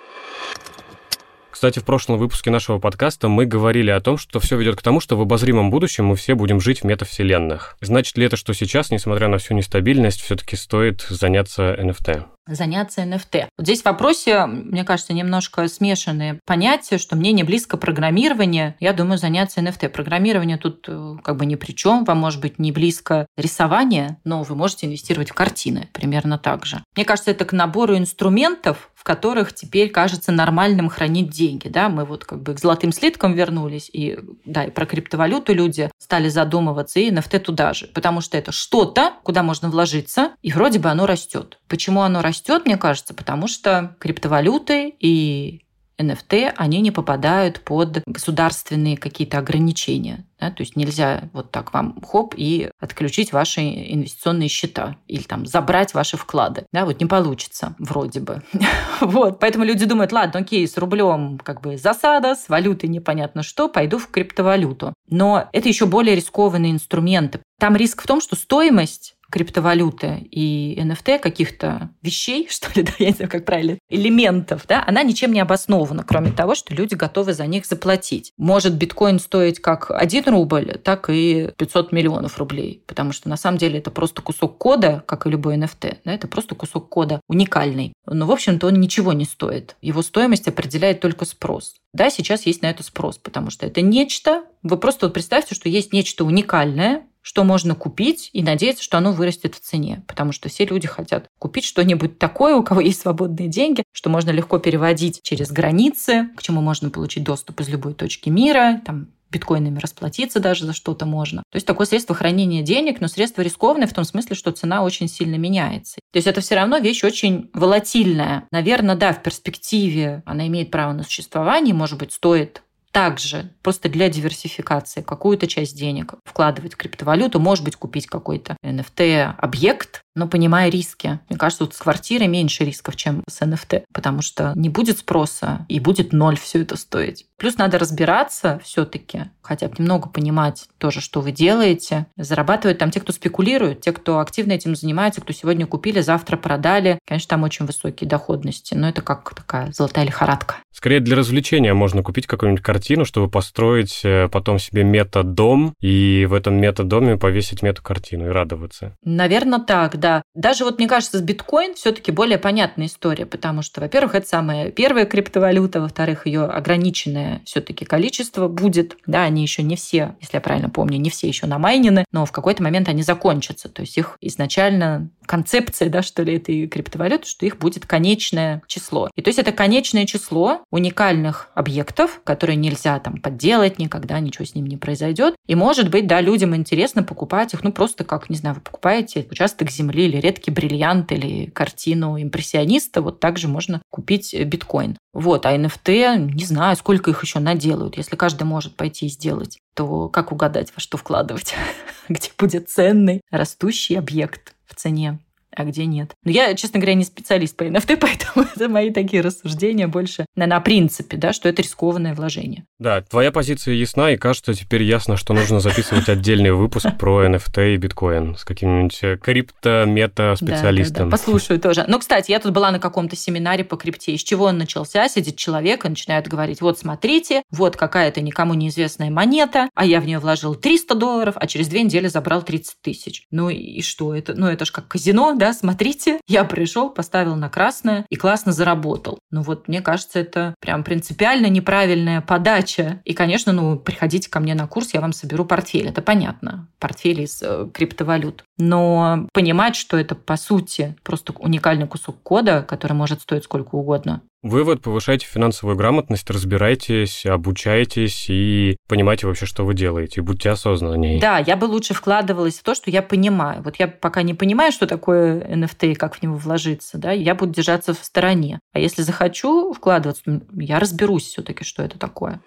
Кстати, 1.52 1.80
в 1.80 1.84
прошлом 1.84 2.18
выпуске 2.18 2.50
нашего 2.50 2.80
подкаста 2.80 3.28
мы 3.28 3.46
говорили 3.46 3.92
о 3.92 4.00
том, 4.00 4.18
что 4.18 4.40
все 4.40 4.58
ведет 4.58 4.78
к 4.78 4.82
тому, 4.82 5.02
что 5.02 5.18
в 5.18 5.22
обозримом 5.22 5.70
будущем 5.70 6.06
мы 6.06 6.16
все 6.16 6.34
будем 6.34 6.62
жить 6.62 6.80
в 6.80 6.84
метавселенных. 6.86 7.76
Значит 7.82 8.18
ли 8.18 8.26
это, 8.26 8.38
что 8.38 8.54
сейчас, 8.54 8.90
несмотря 8.90 9.28
на 9.28 9.38
всю 9.38 9.54
нестабильность, 9.54 10.22
все-таки 10.22 10.56
стоит 10.56 11.02
заняться 11.10 11.74
NFT? 11.74 12.24
Заняться 12.56 13.02
NFT. 13.02 13.48
Вот 13.58 13.66
здесь 13.66 13.82
в 13.82 13.86
вопросе, 13.86 14.46
мне 14.46 14.84
кажется, 14.84 15.14
немножко 15.14 15.68
смешанные 15.68 16.40
понятия, 16.46 16.98
что 16.98 17.16
мне 17.16 17.32
не 17.32 17.44
близко 17.44 17.78
программирование, 17.78 18.76
я 18.80 18.94
думаю, 18.94 19.18
заняться 19.18 19.62
NFT. 19.62 19.90
Программирование 19.90 20.58
тут 20.58 20.86
э, 20.88 21.16
как 21.24 21.38
бы 21.38 21.46
ни 21.46 21.56
при 21.56 21.74
чем, 21.74 22.04
вам 22.04 22.18
может 22.18 22.42
быть 22.42 22.60
не 22.60 22.72
близко 22.72 23.28
рисование, 23.38 24.18
но 24.24 24.44
вы 24.44 24.56
можете 24.56 24.88
инвестировать 24.88 25.32
в 25.32 25.34
картины, 25.34 25.90
примерно 25.94 26.38
так 26.38 26.66
же. 26.66 26.84
Мне 26.96 27.06
кажется, 27.06 27.32
это 27.32 27.46
к 27.46 27.54
набору 27.54 27.98
инструментов, 27.98 28.92
в 29.02 29.04
которых 29.04 29.54
теперь 29.54 29.90
кажется 29.90 30.32
нормальным 30.32 30.88
хранить 30.88 31.32
деньги. 31.32 31.68
Да? 31.68 31.90
Мы 31.90 32.06
вот 32.06 32.24
как 32.24 32.44
бы 32.44 32.54
к 32.54 32.60
золотым 32.60 32.92
слиткам 32.92 33.34
вернулись, 33.34 33.90
и, 33.92 34.20
да, 34.46 34.66
и 34.66 34.70
про 34.70 34.86
криптовалюту 34.86 35.56
люди 35.56 35.90
стали 35.98 36.30
задумываться, 36.30 37.00
и 37.00 37.10
NFT 37.10 37.40
туда 37.40 37.74
же, 37.74 37.88
потому 37.88 38.22
что 38.22 38.38
это 38.38 38.52
что-то, 38.52 39.14
куда 39.24 39.42
можно 39.42 39.72
вложиться, 39.72 40.34
и 40.44 40.52
вроде 40.52 40.78
бы 40.78 40.90
оно 40.90 41.08
растет. 41.08 41.58
Почему 41.68 42.02
оно 42.02 42.22
растет, 42.22 42.41
мне 42.66 42.78
кажется, 42.78 43.14
потому 43.14 43.48
что 43.48 43.96
криптовалюты 44.00 44.94
и 45.00 45.62
NFT, 46.02 46.54
они 46.56 46.82
не 46.82 46.92
попадают 46.92 47.62
под 47.62 48.02
государственные 48.06 48.98
какие-то 48.98 49.38
ограничения. 49.38 50.26
Да? 50.40 50.52
То 50.52 50.62
есть 50.62 50.76
нельзя 50.76 51.30
вот 51.34 51.52
так 51.52 51.74
вам 51.74 52.02
хоп 52.02 52.34
и 52.36 52.70
отключить 52.80 53.32
ваши 53.32 53.62
инвестиционные 53.62 54.50
счета 54.50 54.98
или 55.08 55.22
там 55.22 55.46
забрать 55.46 55.94
ваши 55.94 56.18
вклады. 56.18 56.66
Да, 56.72 56.86
вот 56.86 57.00
не 57.00 57.06
получится 57.06 57.76
вроде 57.78 58.20
бы. 58.20 58.42
вот, 59.02 59.40
поэтому 59.40 59.64
люди 59.64 59.86
думают, 59.86 60.12
ладно, 60.12 60.40
окей, 60.40 60.68
с 60.68 60.78
рублем 60.78 61.40
как 61.44 61.62
бы 61.62 61.78
засада, 61.78 62.36
с 62.36 62.50
валютой 62.50 62.90
непонятно 62.90 63.44
что, 63.44 63.70
пойду 63.70 63.98
в 63.98 64.08
криптовалюту. 64.08 64.94
Но 65.10 65.50
это 65.54 65.68
еще 65.70 65.86
более 65.86 66.16
рискованные 66.16 66.72
инструменты. 66.72 67.42
Там 67.60 67.76
риск 67.76 68.02
в 68.02 68.08
том, 68.08 68.22
что 68.22 68.36
стоимость 68.36 69.16
криптовалюты 69.32 70.28
и 70.30 70.78
NFT 70.80 71.20
каких-то 71.20 71.90
вещей, 72.02 72.48
что 72.52 72.68
ли, 72.76 72.84
да, 72.84 72.92
я 73.00 73.08
не 73.08 73.14
знаю, 73.14 73.32
как 73.32 73.46
правильно, 73.46 73.78
элементов, 73.90 74.66
да, 74.68 74.84
она 74.86 75.04
ничем 75.04 75.32
не 75.32 75.40
обоснована, 75.40 76.04
кроме 76.04 76.32
того, 76.32 76.54
что 76.56 76.76
люди 76.76 76.94
готовы 76.96 77.34
за 77.34 77.48
них 77.48 77.66
заплатить. 77.66 78.34
Может 78.38 78.76
биткоин 78.76 79.20
стоить 79.20 79.60
как 79.60 79.92
1 79.92 80.26
рубль, 80.26 80.78
так 80.84 81.10
и 81.10 81.50
500 81.58 81.92
миллионов 81.92 82.38
рублей, 82.38 82.84
потому 82.86 83.14
что 83.14 83.30
на 83.30 83.38
самом 83.38 83.58
деле 83.58 83.80
это 83.80 83.92
просто 83.92 84.22
кусок 84.22 84.58
кода, 84.58 85.04
как 85.08 85.26
и 85.26 85.30
любой 85.30 85.58
NFT, 85.58 85.98
да, 86.06 86.14
это 86.14 86.28
просто 86.28 86.56
кусок 86.56 86.90
кода 86.90 87.22
уникальный. 87.28 87.94
Но, 88.06 88.26
в 88.26 88.32
общем-то, 88.32 88.68
он 88.68 88.76
ничего 88.76 89.14
не 89.14 89.26
стоит. 89.26 89.76
Его 89.82 90.02
стоимость 90.02 90.48
определяет 90.48 91.00
только 91.00 91.26
спрос. 91.26 91.76
Да, 91.94 92.10
сейчас 92.10 92.46
есть 92.46 92.62
на 92.62 92.70
это 92.70 92.84
спрос, 92.84 93.18
потому 93.18 93.50
что 93.50 93.66
это 93.66 93.82
нечто, 93.82 94.44
вы 94.64 94.78
просто 94.78 95.08
вот 95.08 95.14
представьте, 95.14 95.56
что 95.56 95.70
есть 95.70 95.94
нечто 95.94 96.24
уникальное, 96.24 97.04
что 97.22 97.44
можно 97.44 97.76
купить 97.76 98.30
и 98.34 98.44
надеяться, 98.44 98.84
что 98.84 98.98
оно 98.98 99.12
вырастет 99.12 99.56
в 99.56 99.60
цене. 99.60 100.04
Потому 100.08 100.32
что 100.32 100.50
все 100.50 100.66
люди 100.66 100.88
хотят 100.88 101.28
купить 101.40 101.66
что-нибудь 101.66 102.20
такое, 102.20 102.56
у 102.56 102.64
кого 102.64 102.82
есть 102.82 103.02
свободные 103.02 103.48
деньги, 103.48 103.84
что 103.92 104.10
можно 104.10 104.32
легко 104.32 104.60
переводить 104.60 105.22
через 105.24 105.52
границы, 105.52 106.30
к 106.36 106.42
чему 106.42 106.62
можно 106.62 106.90
получить 106.90 107.24
доступ 107.24 107.62
из 107.62 107.70
любой 107.70 107.94
точки 107.94 108.30
мира, 108.30 108.82
там, 108.86 109.10
биткоинами 109.32 109.80
расплатиться 109.80 110.40
даже 110.40 110.66
за 110.66 110.74
что-то 110.74 111.06
можно. 111.06 111.44
То 111.52 111.56
есть 111.56 111.66
такое 111.66 111.88
средство 111.88 112.14
хранения 112.14 112.62
денег, 112.62 113.00
но 113.00 113.08
средство 113.08 113.42
рискованное 113.42 113.88
в 113.88 113.94
том 113.94 114.04
смысле, 114.04 114.36
что 114.36 114.52
цена 114.52 114.84
очень 114.84 115.08
сильно 115.08 115.36
меняется. 115.36 116.00
То 116.12 116.18
есть 116.18 116.28
это 116.28 116.42
все 116.42 116.56
равно 116.56 116.78
вещь 116.78 117.04
очень 117.04 117.50
волатильная. 117.54 118.48
Наверное, 118.52 118.96
да, 118.96 119.14
в 119.14 119.24
перспективе 119.24 120.22
она 120.26 120.48
имеет 120.48 120.70
право 120.70 120.94
на 120.94 121.04
существование, 121.04 121.74
может 121.74 121.98
быть, 121.98 122.12
стоит 122.12 122.62
также 122.92 123.52
просто 123.62 123.90
для 123.90 124.10
диверсификации 124.10 125.02
какую-то 125.02 125.48
часть 125.48 125.78
денег 125.78 126.14
вкладывать 126.26 126.74
в 126.74 126.78
криптовалюту, 126.78 127.40
может 127.40 127.64
быть, 127.64 127.76
купить 127.76 128.08
какой-то 128.08 128.58
NFT-объект, 128.64 130.02
но 130.16 130.28
понимая 130.28 130.70
риски. 130.70 131.20
Мне 131.30 131.38
кажется, 131.38 131.66
вот 131.66 131.74
с 131.74 131.78
квартирой 131.78 132.28
меньше 132.28 132.64
рисков, 132.64 132.96
чем 132.96 133.24
с 133.30 133.42
NFT, 133.42 133.84
потому 133.94 134.22
что 134.22 134.54
не 134.56 134.70
будет 134.70 135.00
спроса 135.00 135.66
и 135.70 135.80
будет 135.80 136.14
ноль 136.14 136.38
все 136.38 136.62
это 136.62 136.78
стоить. 136.78 137.26
Плюс 137.38 137.58
надо 137.58 137.80
разбираться 137.80 138.60
все-таки, 138.64 139.32
хотя 139.42 139.68
бы 139.68 139.76
немного 139.80 140.10
понимать 140.10 140.68
тоже, 140.78 141.02
что 141.02 141.22
вы 141.22 141.32
делаете. 141.32 142.06
Зарабатывают 142.16 142.78
там 142.78 142.92
те, 142.92 143.00
кто 143.00 143.12
спекулирует, 143.14 143.82
те, 143.82 143.92
кто 143.92 144.20
активно 144.20 144.52
этим 144.54 144.76
занимается, 144.76 145.22
кто 145.22 145.34
сегодня 145.34 145.66
купили, 145.66 146.02
завтра 146.02 146.38
продали. 146.38 147.00
Конечно, 147.08 147.30
там 147.30 147.44
очень 147.44 147.66
высокие 147.66 148.08
доходности, 148.08 148.76
но 148.76 148.90
это 148.90 149.02
как 149.02 149.34
такая 149.34 149.72
золотая 149.72 150.06
лихорадка. 150.06 150.58
Скорее 150.72 151.00
для 151.00 151.16
развлечения 151.16 151.74
можно 151.74 152.04
купить 152.04 152.28
какую-нибудь 152.28 152.64
картину, 152.64 153.06
чтобы 153.06 153.30
построить 153.30 154.02
э, 154.04 154.30
потом 154.30 154.58
себе 154.58 154.84
метадом 154.84 155.74
и 155.82 156.26
в 156.30 156.34
этом 156.34 156.56
метадоме 156.56 157.18
повесить 157.18 157.62
метакартину 157.62 158.28
и 158.28 158.30
радоваться. 158.30 158.96
Наверное, 159.04 159.60
так, 159.60 159.98
да. 160.02 160.24
Даже 160.36 160.66
вот, 160.66 160.80
мне 160.80 160.88
кажется, 160.88 161.20
с 161.20 161.22
биткоин 161.22 161.76
все-таки 161.76 162.12
более 162.12 162.38
понятная 162.38 162.88
история, 162.88 163.26
потому 163.26 163.62
что, 163.62 163.80
во-первых, 163.80 164.16
это 164.16 164.28
самая 164.28 164.72
первая 164.72 165.06
криптовалюта, 165.06 165.80
во-вторых, 165.80 166.26
ее 166.26 166.44
ограниченное 166.46 167.42
все-таки 167.46 167.86
количество 167.86 168.48
будет. 168.48 168.98
Да, 169.06 169.24
они 169.24 169.44
еще 169.44 169.64
не 169.64 169.76
все, 169.76 170.16
если 170.20 170.38
я 170.38 170.42
правильно 170.42 170.70
помню, 170.70 170.98
не 170.98 171.10
все 171.10 171.28
еще 171.28 171.46
намайнены, 171.46 172.04
но 172.12 172.26
в 172.26 172.32
какой-то 172.32 172.64
момент 172.64 172.90
они 172.90 173.04
закончатся. 173.04 173.70
То 173.70 173.84
есть 173.84 173.98
их 173.98 174.18
изначально 174.20 175.10
концепция, 175.26 175.90
да, 175.90 176.02
что 176.02 176.24
ли, 176.24 176.36
этой 176.36 176.68
криптовалюты, 176.68 177.28
что 177.28 177.46
их 177.46 177.58
будет 177.58 177.86
конечное 177.86 178.62
число. 178.68 179.10
И 179.16 179.22
то 179.22 179.30
есть 179.30 179.40
это 179.40 179.52
конечное 179.52 180.06
число 180.06 180.64
уникальных 180.72 181.50
объектов, 181.54 182.22
которые 182.24 182.56
нельзя 182.56 183.00
там 183.00 183.18
подделать 183.22 183.80
никогда, 183.80 184.20
ничего 184.20 184.46
с 184.46 184.56
ним 184.56 184.66
не 184.66 184.78
произойдет. 184.78 185.36
И 185.48 185.56
может 185.56 185.90
быть, 185.90 186.08
да, 186.08 186.20
людям 186.20 186.56
интересно 186.56 187.04
покупать 187.04 187.54
их, 187.54 187.64
ну 187.64 187.72
просто 187.72 188.04
как, 188.04 188.30
не 188.30 188.36
знаю, 188.36 188.56
вы 188.56 188.62
покупаете 188.62 189.28
участок 189.30 189.70
земли 189.70 189.91
или 190.00 190.18
редкий 190.18 190.52
бриллиант 190.52 191.12
или 191.12 191.46
картину 191.50 192.22
импрессиониста, 192.22 193.02
вот 193.02 193.20
также 193.20 193.48
можно 193.48 193.82
купить 193.90 194.34
биткоин. 194.34 194.98
Вот, 195.14 195.46
а 195.46 195.56
NFT, 195.56 196.18
не 196.34 196.46
знаю, 196.46 196.76
сколько 196.76 197.12
их 197.12 197.24
еще 197.24 197.40
наделают. 197.40 197.98
Если 197.98 198.16
каждый 198.16 198.44
может 198.44 198.76
пойти 198.76 199.08
и 199.08 199.10
сделать, 199.10 199.60
то 199.76 200.10
как 200.10 200.32
угадать, 200.32 200.72
во 200.76 200.80
что 200.80 200.98
вкладывать? 200.98 201.54
Где 202.10 202.30
будет 202.38 202.70
ценный 202.70 203.22
растущий 203.30 203.98
объект 203.98 204.54
в 204.66 204.76
цене? 204.76 205.20
А 205.56 205.64
где 205.64 205.86
нет. 205.86 206.14
Но 206.24 206.32
я, 206.32 206.54
честно 206.56 206.80
говоря, 206.80 206.96
не 206.96 207.04
специалист 207.04 207.56
по 207.56 207.64
NFT, 207.64 207.98
поэтому 208.02 208.48
это 208.56 208.70
мои 208.70 208.92
такие 208.92 209.22
рассуждения 209.22 209.88
больше 209.88 210.26
на, 210.36 210.48
на 210.48 210.60
принципе, 210.60 211.18
да, 211.18 211.34
что 211.34 211.50
это 211.50 211.62
рискованное 211.62 212.14
вложение. 212.14 212.66
Да, 212.80 213.02
твоя 213.02 213.32
позиция 213.32 213.76
ясна, 213.76 214.12
и 214.12 214.18
кажется, 214.18 214.54
теперь 214.54 214.84
ясно, 214.84 215.18
что 215.18 215.34
нужно 215.34 215.60
записывать 215.60 216.10
отдельный 216.10 216.52
выпуск 216.52 216.88
про 216.98 217.26
NFT 217.26 217.76
и 217.76 217.78
биткоин 217.78 218.36
с 218.36 218.44
каким-нибудь 218.44 219.00
э, 219.04 219.18
крипто-мета-специалистом. 219.18 220.94
Да, 220.94 221.00
да, 221.00 221.06
да. 221.06 221.12
Послушаю 221.12 221.60
тоже. 221.60 221.86
Но, 221.88 222.00
кстати, 222.00 222.32
я 222.32 222.40
тут 222.40 222.54
была 222.54 222.72
на 222.72 222.80
каком-то 222.80 223.16
семинаре 223.16 223.64
по 223.64 223.78
крипте. 223.78 224.14
Из 224.14 224.24
чего 224.24 224.46
он 224.46 224.58
начался? 224.58 225.08
Сидит 225.08 225.36
человек 225.36 225.86
и 225.86 225.90
начинает 225.90 226.28
говорить, 226.28 226.62
вот 226.62 226.80
смотрите, 226.80 227.44
вот 227.52 227.76
какая-то 227.76 228.22
никому 228.22 228.54
неизвестная 228.54 229.10
монета, 229.10 229.70
а 229.76 229.86
я 229.86 230.02
в 230.02 230.06
нее 230.06 230.20
вложил 230.20 230.56
300 230.56 230.96
долларов, 230.96 231.36
а 231.38 231.48
через 231.48 231.68
две 231.68 231.84
недели 231.84 232.08
забрал 232.08 232.44
30 232.44 232.76
тысяч. 232.82 233.26
Ну 233.32 233.50
и 233.50 233.82
что? 233.82 234.16
Это, 234.16 234.34
ну 234.34 234.48
это 234.48 234.66
ж 234.66 234.72
как 234.72 234.88
казино, 234.88 235.34
да, 235.42 235.54
смотрите, 235.54 236.22
я 236.28 236.44
пришел, 236.44 236.92
поставил 236.92 237.36
на 237.36 237.50
красное 237.50 238.06
и 238.10 238.16
классно 238.16 238.52
заработал. 238.52 239.18
Ну 239.32 239.42
вот, 239.42 239.68
мне 239.68 239.82
кажется, 239.82 240.20
это 240.20 240.54
прям 240.60 240.84
принципиально 240.84 241.48
неправильная 241.48 242.22
подача. 242.22 243.02
И, 243.06 243.16
конечно, 243.16 243.52
ну, 243.52 243.80
приходите 243.80 244.30
ко 244.30 244.40
мне 244.40 244.54
на 244.54 244.68
курс, 244.68 244.94
я 244.94 245.02
вам 245.02 245.14
соберу 245.14 245.44
портфель. 245.44 245.88
Это 245.88 246.04
понятно. 246.04 246.68
Портфель 246.78 247.22
из 247.22 247.42
э, 247.42 247.68
криптовалют. 247.74 248.44
Но 248.60 249.28
понимать, 249.34 249.76
что 249.76 249.98
это, 249.98 250.14
по 250.14 250.38
сути, 250.38 250.96
просто 251.02 251.34
уникальный 251.34 251.88
кусок 251.88 252.22
кода, 252.22 252.62
который 252.62 252.94
может 252.94 253.22
стоить 253.22 253.46
сколько 253.46 253.74
угодно, 253.74 254.22
Вывод, 254.44 254.82
повышайте 254.82 255.28
финансовую 255.28 255.78
грамотность, 255.78 256.28
разбирайтесь, 256.30 257.28
обучайтесь 257.28 258.26
и 258.28 258.76
понимайте 258.88 259.28
вообще, 259.28 259.46
что 259.46 259.64
вы 259.64 259.76
делаете, 259.76 260.22
будьте 260.22 260.50
осознаннее. 260.50 261.22
Да, 261.22 261.38
я 261.38 261.56
бы 261.56 261.66
лучше 261.66 261.94
вкладывалась 261.94 262.58
в 262.58 262.64
то, 262.64 262.74
что 262.74 262.90
я 262.90 263.04
понимаю. 263.04 263.62
Вот 263.62 263.76
я 263.76 263.88
пока 263.88 264.24
не 264.24 264.34
понимаю, 264.34 264.72
что 264.72 264.88
такое 264.88 265.42
NFT 265.42 265.92
и 265.92 265.96
как 265.96 266.16
в 266.16 266.24
него 266.24 266.36
вложиться, 266.38 266.98
да, 266.98 267.12
я 267.12 267.36
буду 267.36 267.54
держаться 267.54 267.94
в 267.94 268.04
стороне. 268.04 268.60
А 268.74 268.80
если 268.80 269.04
захочу 269.04 269.74
вкладываться, 269.74 270.42
я 270.54 270.80
разберусь 270.80 271.28
все 271.28 271.44
таки 271.44 271.64
что 271.64 271.84
это 271.84 272.00
такое. 272.00 272.42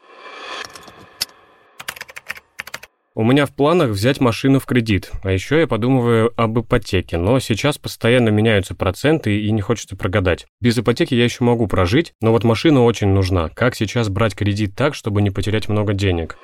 У 3.16 3.22
меня 3.22 3.46
в 3.46 3.52
планах 3.52 3.90
взять 3.90 4.20
машину 4.20 4.58
в 4.58 4.66
кредит, 4.66 5.12
а 5.22 5.30
еще 5.30 5.60
я 5.60 5.68
подумываю 5.68 6.32
об 6.36 6.58
ипотеке, 6.58 7.16
но 7.16 7.38
сейчас 7.38 7.78
постоянно 7.78 8.30
меняются 8.30 8.74
проценты 8.74 9.40
и 9.40 9.52
не 9.52 9.60
хочется 9.60 9.94
прогадать. 9.94 10.46
Без 10.60 10.76
ипотеки 10.76 11.14
я 11.14 11.22
еще 11.22 11.44
могу 11.44 11.68
прожить, 11.68 12.12
но 12.20 12.32
вот 12.32 12.42
машина 12.42 12.82
очень 12.82 13.06
нужна. 13.06 13.50
Как 13.50 13.76
сейчас 13.76 14.08
брать 14.08 14.34
кредит 14.34 14.74
так, 14.74 14.96
чтобы 14.96 15.22
не 15.22 15.30
потерять 15.30 15.68
много 15.68 15.94
денег? 15.94 16.36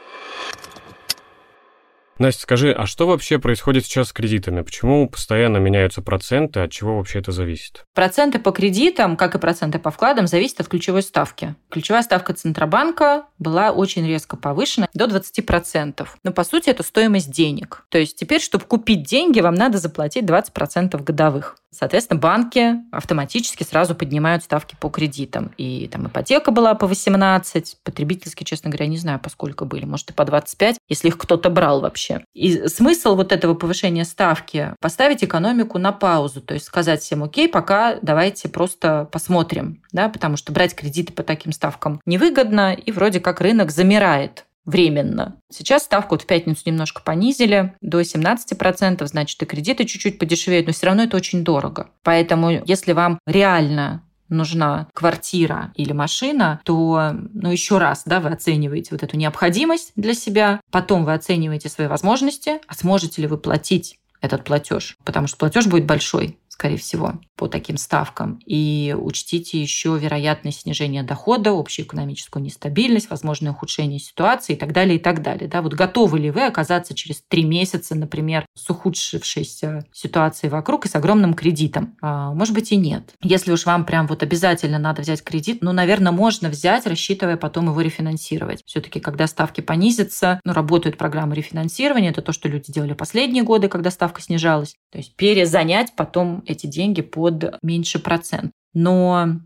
Настя, 2.20 2.42
скажи, 2.42 2.70
а 2.70 2.84
что 2.84 3.06
вообще 3.06 3.38
происходит 3.38 3.86
сейчас 3.86 4.08
с 4.08 4.12
кредитами? 4.12 4.60
Почему 4.60 5.08
постоянно 5.08 5.56
меняются 5.56 6.02
проценты? 6.02 6.60
От 6.60 6.70
чего 6.70 6.98
вообще 6.98 7.20
это 7.20 7.32
зависит? 7.32 7.86
Проценты 7.94 8.38
по 8.38 8.50
кредитам, 8.50 9.16
как 9.16 9.34
и 9.34 9.38
проценты 9.38 9.78
по 9.78 9.90
вкладам, 9.90 10.26
зависят 10.26 10.60
от 10.60 10.68
ключевой 10.68 11.02
ставки. 11.02 11.54
Ключевая 11.70 12.02
ставка 12.02 12.34
Центробанка 12.34 13.24
была 13.38 13.70
очень 13.70 14.06
резко 14.06 14.36
повышена 14.36 14.86
до 14.92 15.06
20%. 15.06 16.06
Но, 16.22 16.32
по 16.32 16.44
сути, 16.44 16.68
это 16.68 16.82
стоимость 16.82 17.30
денег. 17.30 17.86
То 17.88 17.96
есть 17.96 18.16
теперь, 18.16 18.42
чтобы 18.42 18.66
купить 18.66 19.02
деньги, 19.04 19.40
вам 19.40 19.54
надо 19.54 19.78
заплатить 19.78 20.24
20% 20.24 21.02
годовых. 21.02 21.56
Соответственно, 21.72 22.18
банки 22.18 22.76
автоматически 22.90 23.62
сразу 23.62 23.94
поднимают 23.94 24.42
ставки 24.42 24.76
по 24.78 24.88
кредитам. 24.88 25.52
И 25.56 25.88
там 25.88 26.08
ипотека 26.08 26.50
была 26.50 26.74
по 26.74 26.86
18, 26.86 27.78
потребительские, 27.84 28.44
честно 28.44 28.70
говоря, 28.70 28.86
не 28.86 28.96
знаю, 28.96 29.20
по 29.20 29.30
сколько 29.30 29.64
были, 29.64 29.84
может, 29.84 30.10
и 30.10 30.12
по 30.12 30.24
25, 30.24 30.78
если 30.88 31.08
их 31.08 31.18
кто-то 31.18 31.48
брал 31.50 31.80
вообще. 31.80 32.24
И 32.34 32.68
смысл 32.68 33.14
вот 33.14 33.32
этого 33.32 33.54
повышения 33.54 34.04
ставки– 34.04 34.74
поставить 34.80 35.22
экономику 35.22 35.78
на 35.78 35.92
паузу, 35.92 36.40
то 36.40 36.54
есть 36.54 36.66
сказать 36.66 37.02
всем, 37.02 37.22
окей, 37.22 37.48
пока 37.48 37.98
давайте 38.02 38.48
просто 38.48 39.08
посмотрим, 39.12 39.82
да, 39.92 40.08
потому 40.08 40.36
что 40.36 40.52
брать 40.52 40.74
кредиты 40.74 41.12
по 41.12 41.22
таким 41.22 41.52
ставкам 41.52 42.00
невыгодно, 42.04 42.74
и 42.74 42.90
вроде 42.90 43.20
как 43.20 43.40
рынок 43.40 43.70
замирает 43.70 44.44
временно. 44.64 45.36
Сейчас 45.50 45.84
ставку 45.84 46.14
вот 46.14 46.22
в 46.22 46.26
пятницу 46.26 46.62
немножко 46.66 47.02
понизили 47.02 47.74
до 47.80 48.00
17%, 48.00 49.06
значит, 49.06 49.42
и 49.42 49.46
кредиты 49.46 49.84
чуть-чуть 49.84 50.18
подешевеют, 50.18 50.66
но 50.66 50.72
все 50.72 50.86
равно 50.86 51.04
это 51.04 51.16
очень 51.16 51.44
дорого. 51.44 51.90
Поэтому, 52.02 52.62
если 52.64 52.92
вам 52.92 53.18
реально 53.26 54.04
нужна 54.28 54.88
квартира 54.94 55.72
или 55.74 55.92
машина, 55.92 56.60
то, 56.64 57.12
ну, 57.34 57.50
еще 57.50 57.78
раз, 57.78 58.02
да, 58.06 58.20
вы 58.20 58.30
оцениваете 58.30 58.90
вот 58.92 59.02
эту 59.02 59.16
необходимость 59.16 59.92
для 59.96 60.14
себя, 60.14 60.60
потом 60.70 61.04
вы 61.04 61.14
оцениваете 61.14 61.68
свои 61.68 61.88
возможности, 61.88 62.60
а 62.66 62.74
сможете 62.74 63.22
ли 63.22 63.28
вы 63.28 63.36
платить 63.38 63.96
этот 64.20 64.44
платеж, 64.44 64.96
потому 65.04 65.26
что 65.26 65.36
платеж 65.36 65.66
будет 65.66 65.86
большой 65.86 66.38
скорее 66.60 66.76
всего, 66.76 67.14
по 67.36 67.48
таким 67.48 67.78
ставкам. 67.78 68.38
И 68.44 68.94
учтите 68.94 69.58
еще 69.58 69.96
вероятность 69.98 70.60
снижения 70.60 71.02
дохода, 71.02 71.52
общую 71.52 71.86
экономическую 71.86 72.42
нестабильность, 72.42 73.08
возможное 73.08 73.52
ухудшение 73.52 73.98
ситуации 73.98 74.52
и 74.52 74.56
так 74.56 74.74
далее, 74.74 74.96
и 74.96 74.98
так 74.98 75.22
далее. 75.22 75.48
Да, 75.48 75.62
вот 75.62 75.72
готовы 75.72 76.18
ли 76.18 76.30
вы 76.30 76.44
оказаться 76.44 76.94
через 76.94 77.22
три 77.26 77.44
месяца, 77.44 77.94
например, 77.94 78.44
с 78.54 78.68
ухудшившейся 78.68 79.86
ситуацией 79.90 80.50
вокруг 80.50 80.84
и 80.84 80.90
с 80.90 80.94
огромным 80.94 81.32
кредитом? 81.32 81.96
А, 82.02 82.34
может 82.34 82.52
быть 82.52 82.72
и 82.72 82.76
нет. 82.76 83.14
Если 83.22 83.52
уж 83.52 83.64
вам 83.64 83.86
прям 83.86 84.06
вот 84.06 84.22
обязательно 84.22 84.78
надо 84.78 85.00
взять 85.00 85.24
кредит, 85.24 85.62
ну, 85.62 85.72
наверное, 85.72 86.12
можно 86.12 86.50
взять, 86.50 86.86
рассчитывая 86.86 87.38
потом 87.38 87.68
его 87.68 87.80
рефинансировать. 87.80 88.62
Все-таки, 88.66 89.00
когда 89.00 89.26
ставки 89.26 89.62
понизятся, 89.62 90.42
ну, 90.44 90.52
работают 90.52 90.98
программы 90.98 91.36
рефинансирования, 91.36 92.10
это 92.10 92.20
то, 92.20 92.32
что 92.32 92.50
люди 92.50 92.70
делали 92.70 92.92
последние 92.92 93.44
годы, 93.44 93.68
когда 93.68 93.90
ставка 93.90 94.20
снижалась. 94.20 94.74
То 94.92 94.98
есть 94.98 95.16
перезанять 95.16 95.94
потом 95.96 96.44
эти 96.50 96.66
деньги 96.66 97.00
под 97.00 97.58
меньше 97.62 97.98
процент. 97.98 98.52
Но 98.74 99.40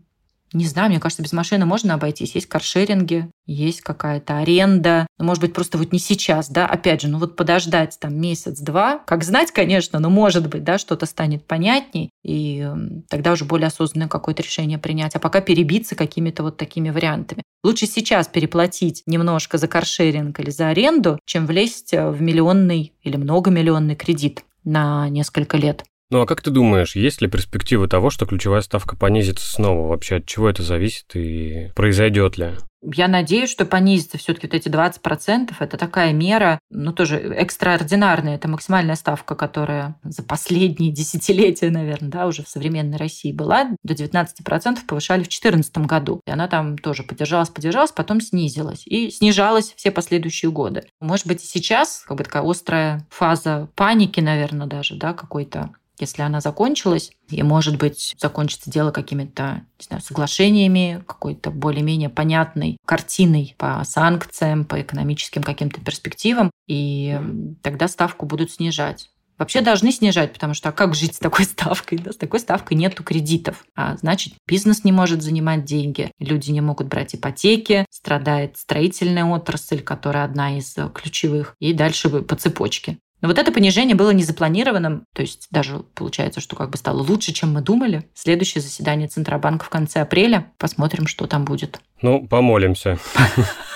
не 0.55 0.65
знаю, 0.65 0.89
мне 0.89 1.01
кажется, 1.01 1.21
без 1.21 1.33
машины 1.33 1.65
можно 1.65 1.95
обойтись. 1.95 2.35
Есть 2.35 2.47
каршеринги, 2.47 3.29
есть 3.45 3.81
какая-то 3.81 4.37
аренда. 4.37 5.05
Ну, 5.17 5.25
может 5.25 5.41
быть, 5.41 5.53
просто 5.53 5.77
вот 5.77 5.91
не 5.91 5.99
сейчас, 5.99 6.49
да, 6.49 6.65
опять 6.65 7.01
же, 7.01 7.09
ну 7.09 7.19
вот 7.19 7.35
подождать 7.35 7.97
там 7.99 8.15
месяц-два. 8.15 8.99
Как 8.99 9.25
знать, 9.25 9.51
конечно, 9.51 9.99
но 9.99 10.09
может 10.09 10.47
быть, 10.47 10.63
да, 10.63 10.77
что-то 10.77 11.07
станет 11.07 11.45
понятней, 11.45 12.09
и 12.23 12.69
тогда 13.09 13.33
уже 13.33 13.43
более 13.43 13.67
осознанное 13.67 14.07
какое-то 14.07 14.43
решение 14.43 14.77
принять. 14.77 15.15
А 15.15 15.19
пока 15.19 15.41
перебиться 15.41 15.95
какими-то 15.95 16.43
вот 16.43 16.55
такими 16.55 16.89
вариантами. 16.89 17.43
Лучше 17.63 17.85
сейчас 17.85 18.29
переплатить 18.29 19.03
немножко 19.05 19.57
за 19.57 19.67
каршеринг 19.67 20.39
или 20.39 20.51
за 20.51 20.69
аренду, 20.69 21.19
чем 21.25 21.47
влезть 21.47 21.91
в 21.91 22.21
миллионный 22.21 22.93
или 23.03 23.17
многомиллионный 23.17 23.95
кредит 23.95 24.45
на 24.63 25.09
несколько 25.09 25.57
лет. 25.57 25.83
Ну 26.11 26.21
а 26.21 26.25
как 26.27 26.41
ты 26.41 26.51
думаешь, 26.51 26.95
есть 26.95 27.21
ли 27.21 27.27
перспективы 27.27 27.87
того, 27.87 28.09
что 28.09 28.25
ключевая 28.25 28.61
ставка 28.61 28.95
понизится 28.95 29.49
снова? 29.49 29.87
Вообще 29.87 30.17
от 30.17 30.25
чего 30.25 30.49
это 30.49 30.61
зависит 30.61 31.15
и 31.15 31.71
произойдет 31.75 32.37
ли? 32.37 32.51
Я 32.93 33.07
надеюсь, 33.07 33.49
что 33.49 33.65
понизится 33.65 34.19
все-таки 34.19 34.45
вот 34.45 34.53
эти 34.53 34.67
20%. 34.69 35.55
Это 35.59 35.77
такая 35.77 36.13
мера, 36.13 36.59
ну, 36.69 36.93
тоже 36.93 37.17
экстраординарная. 37.17 38.35
Это 38.35 38.47
максимальная 38.47 38.95
ставка, 38.95 39.33
которая 39.33 39.95
за 40.03 40.21
последние 40.21 40.91
десятилетия, 40.91 41.71
наверное, 41.71 42.11
да, 42.11 42.27
уже 42.27 42.43
в 42.43 42.49
современной 42.49 42.97
России 42.97 43.31
была. 43.31 43.69
До 43.83 43.95
19% 43.95 44.85
повышали 44.87 45.21
в 45.21 45.29
2014 45.29 45.77
году. 45.79 46.21
И 46.27 46.31
она 46.31 46.47
там 46.47 46.77
тоже 46.77 47.01
поддержалась, 47.01 47.49
поддержалась, 47.49 47.91
потом 47.91 48.21
снизилась. 48.21 48.83
И 48.85 49.09
снижалась 49.09 49.73
все 49.75 49.89
последующие 49.89 50.51
годы. 50.51 50.83
Может 51.01 51.25
быть, 51.25 51.41
сейчас 51.41 52.03
как 52.07 52.17
бы 52.17 52.23
такая 52.23 52.43
острая 52.47 53.07
фаза 53.09 53.67
паники, 53.73 54.19
наверное, 54.19 54.67
даже, 54.67 54.95
да, 54.95 55.13
какой-то 55.13 55.71
если 55.99 56.21
она 56.21 56.41
закончилась, 56.41 57.11
и, 57.29 57.41
может 57.43 57.77
быть, 57.77 58.15
закончится 58.19 58.69
дело 58.69 58.91
какими-то, 58.91 59.65
не 59.79 59.85
знаю, 59.85 60.01
соглашениями, 60.01 61.03
какой-то 61.07 61.51
более-менее 61.51 62.09
понятной 62.09 62.77
картиной 62.85 63.55
по 63.57 63.83
санкциям, 63.85 64.65
по 64.65 64.81
экономическим 64.81 65.43
каким-то 65.43 65.81
перспективам, 65.81 66.51
и 66.67 67.19
тогда 67.61 67.87
ставку 67.87 68.25
будут 68.25 68.51
снижать. 68.51 69.09
Вообще 69.37 69.59
должны 69.59 69.91
снижать, 69.91 70.31
потому 70.33 70.53
что 70.53 70.69
а 70.69 70.71
как 70.71 70.95
жить 70.95 71.15
с 71.15 71.19
такой 71.19 71.45
ставкой? 71.45 71.97
Да? 71.97 72.11
С 72.11 72.17
такой 72.17 72.39
ставкой 72.39 72.77
нету 72.77 73.03
кредитов. 73.03 73.65
А 73.75 73.97
значит, 73.97 74.33
бизнес 74.47 74.83
не 74.83 74.91
может 74.91 75.21
занимать 75.21 75.65
деньги, 75.65 76.11
люди 76.19 76.51
не 76.51 76.61
могут 76.61 76.87
брать 76.87 77.15
ипотеки, 77.15 77.85
страдает 77.89 78.57
строительная 78.57 79.25
отрасль, 79.25 79.81
которая 79.81 80.25
одна 80.25 80.57
из 80.57 80.75
ключевых, 80.93 81.55
и 81.59 81.73
дальше 81.73 82.09
по 82.09 82.35
цепочке. 82.35 82.97
Но 83.25 83.29
вот 83.29 83.39
это 83.39 83.51
понижение 83.51 83.95
было 83.95 84.11
незапланированным, 84.11 85.07
то 85.11 85.23
есть 85.23 85.47
даже 85.49 85.79
получается, 85.95 86.41
что 86.41 86.55
как 86.55 86.69
бы 86.69 86.77
стало 86.77 87.01
лучше, 87.01 87.33
чем 87.33 87.53
мы 87.53 87.61
думали. 87.61 88.07
Следующее 88.13 88.61
заседание 88.61 89.07
Центробанка 89.07 89.65
в 89.65 89.69
конце 89.69 90.01
апреля. 90.01 90.53
Посмотрим, 90.59 91.07
что 91.07 91.25
там 91.25 91.43
будет. 91.43 91.79
Ну, 92.03 92.27
помолимся. 92.27 92.99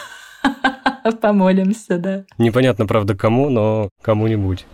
Помолимся, 1.21 1.97
да. 1.97 2.25
Непонятно, 2.37 2.85
правда, 2.85 3.15
кому, 3.15 3.49
но 3.49 3.89
кому-нибудь. 4.03 4.67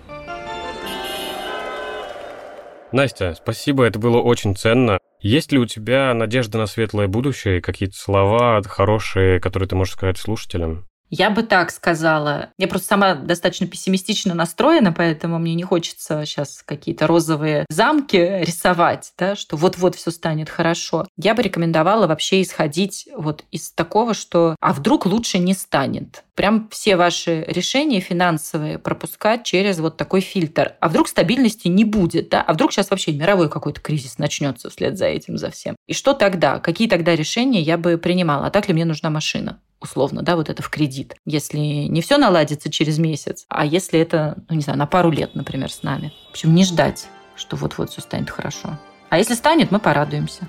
Настя, 2.91 3.33
спасибо, 3.35 3.85
это 3.85 3.97
было 3.97 4.17
очень 4.17 4.57
ценно. 4.57 4.97
Есть 5.21 5.53
ли 5.53 5.57
у 5.57 5.65
тебя 5.65 6.13
надежда 6.13 6.57
на 6.57 6.65
светлое 6.65 7.07
будущее, 7.07 7.61
какие-то 7.61 7.95
слова 7.95 8.61
хорошие, 8.63 9.39
которые 9.39 9.69
ты 9.69 9.77
можешь 9.77 9.93
сказать 9.93 10.17
слушателям? 10.17 10.85
Я 11.09 11.29
бы 11.29 11.43
так 11.43 11.71
сказала. 11.71 12.49
Я 12.57 12.67
просто 12.67 12.87
сама 12.87 13.15
достаточно 13.15 13.67
пессимистично 13.67 14.33
настроена, 14.33 14.91
поэтому 14.91 15.37
мне 15.39 15.53
не 15.53 15.63
хочется 15.63 16.25
сейчас 16.25 16.63
какие-то 16.65 17.07
розовые 17.07 17.65
замки 17.69 18.17
рисовать, 18.41 19.13
да, 19.17 19.35
что 19.35 19.55
вот-вот 19.55 19.95
все 19.95 20.11
станет 20.11 20.49
хорошо. 20.49 21.07
Я 21.17 21.35
бы 21.35 21.43
рекомендовала 21.43 22.07
вообще 22.07 22.41
исходить 22.41 23.07
вот 23.15 23.43
из 23.51 23.71
такого, 23.71 24.13
что 24.13 24.55
а 24.59 24.73
вдруг 24.73 25.05
лучше 25.05 25.37
не 25.37 25.53
станет. 25.53 26.23
Прям 26.33 26.67
все 26.69 26.97
ваши 26.97 27.45
решения 27.47 27.99
финансовые 28.01 28.77
пропускать 28.77 29.43
через 29.43 29.79
вот 29.79 29.97
такой 29.97 30.21
фильтр. 30.21 30.73
А 30.81 30.89
вдруг 30.89 31.07
стабильности 31.07 31.67
не 31.67 31.85
будет, 31.85 32.29
да? 32.29 32.41
А 32.41 32.53
вдруг 32.53 32.73
сейчас 32.73 32.89
вообще 32.89 33.13
мировой 33.13 33.49
какой-то 33.49 33.79
кризис 33.79 34.17
начнется 34.17 34.69
вслед 34.69 34.97
за 34.97 35.05
этим, 35.05 35.37
за 35.37 35.49
всем. 35.51 35.75
И 35.87 35.93
что 35.93 36.13
тогда? 36.13 36.59
Какие 36.59 36.89
тогда 36.89 37.15
решения 37.15 37.61
я 37.61 37.77
бы 37.77 37.97
принимала? 37.97 38.47
А 38.47 38.51
так 38.51 38.67
ли 38.67 38.73
мне 38.73 38.85
нужна 38.85 39.09
машина? 39.09 39.59
Условно, 39.85 40.21
да, 40.21 40.35
вот 40.35 40.49
это 40.49 40.61
в 40.61 40.69
кредит. 40.69 41.15
Если 41.25 41.57
не 41.57 42.01
все 42.01 42.17
наладится 42.17 42.69
через 42.69 42.97
месяц, 42.99 43.45
а 43.47 43.65
если 43.65 43.99
это, 43.99 44.37
ну 44.49 44.55
не 44.55 44.61
знаю, 44.61 44.77
на 44.77 44.85
пару 44.85 45.09
лет, 45.11 45.35
например, 45.35 45.71
с 45.71 45.83
нами. 45.83 46.11
В 46.27 46.31
общем, 46.31 46.53
не 46.53 46.65
ждать, 46.65 47.07
что 47.35 47.55
вот-вот 47.55 47.89
все 47.91 48.01
станет 48.01 48.29
хорошо. 48.29 48.77
А 49.09 49.17
если 49.17 49.35
станет, 49.35 49.71
мы 49.71 49.79
порадуемся. 49.79 50.47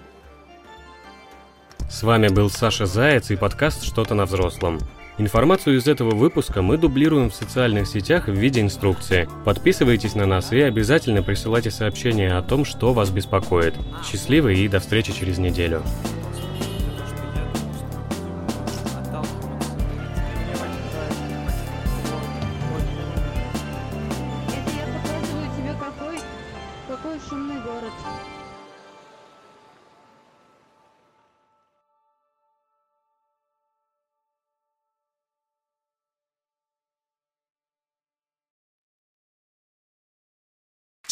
С 1.89 2.03
вами 2.03 2.29
был 2.29 2.51
Саша 2.51 2.87
Заяц 2.87 3.31
и 3.31 3.37
подкаст 3.37 3.85
«Что-то 3.85 4.15
на 4.15 4.27
взрослом». 4.27 4.81
Информацию 5.19 5.79
из 5.79 5.87
этого 5.87 6.15
выпуска 6.15 6.61
мы 6.61 6.77
дублируем 6.77 7.31
в 7.31 7.35
социальных 7.35 7.87
сетях 7.87 8.27
в 8.27 8.33
виде 8.33 8.61
инструкции. 8.61 9.29
Подписывайтесь 9.45 10.15
на 10.15 10.27
нас 10.27 10.53
и 10.53 10.61
обязательно 10.61 11.23
присылайте 11.23 11.71
сообщения 11.71 12.37
о 12.37 12.43
том, 12.43 12.67
что 12.67 12.93
вас 12.93 13.11
беспокоит. 13.11 13.75
Счастливо 14.05 14.49
и 14.49 14.69
до 14.69 14.79
встречи 14.79 15.13
через 15.13 15.39
неделю. 15.39 15.83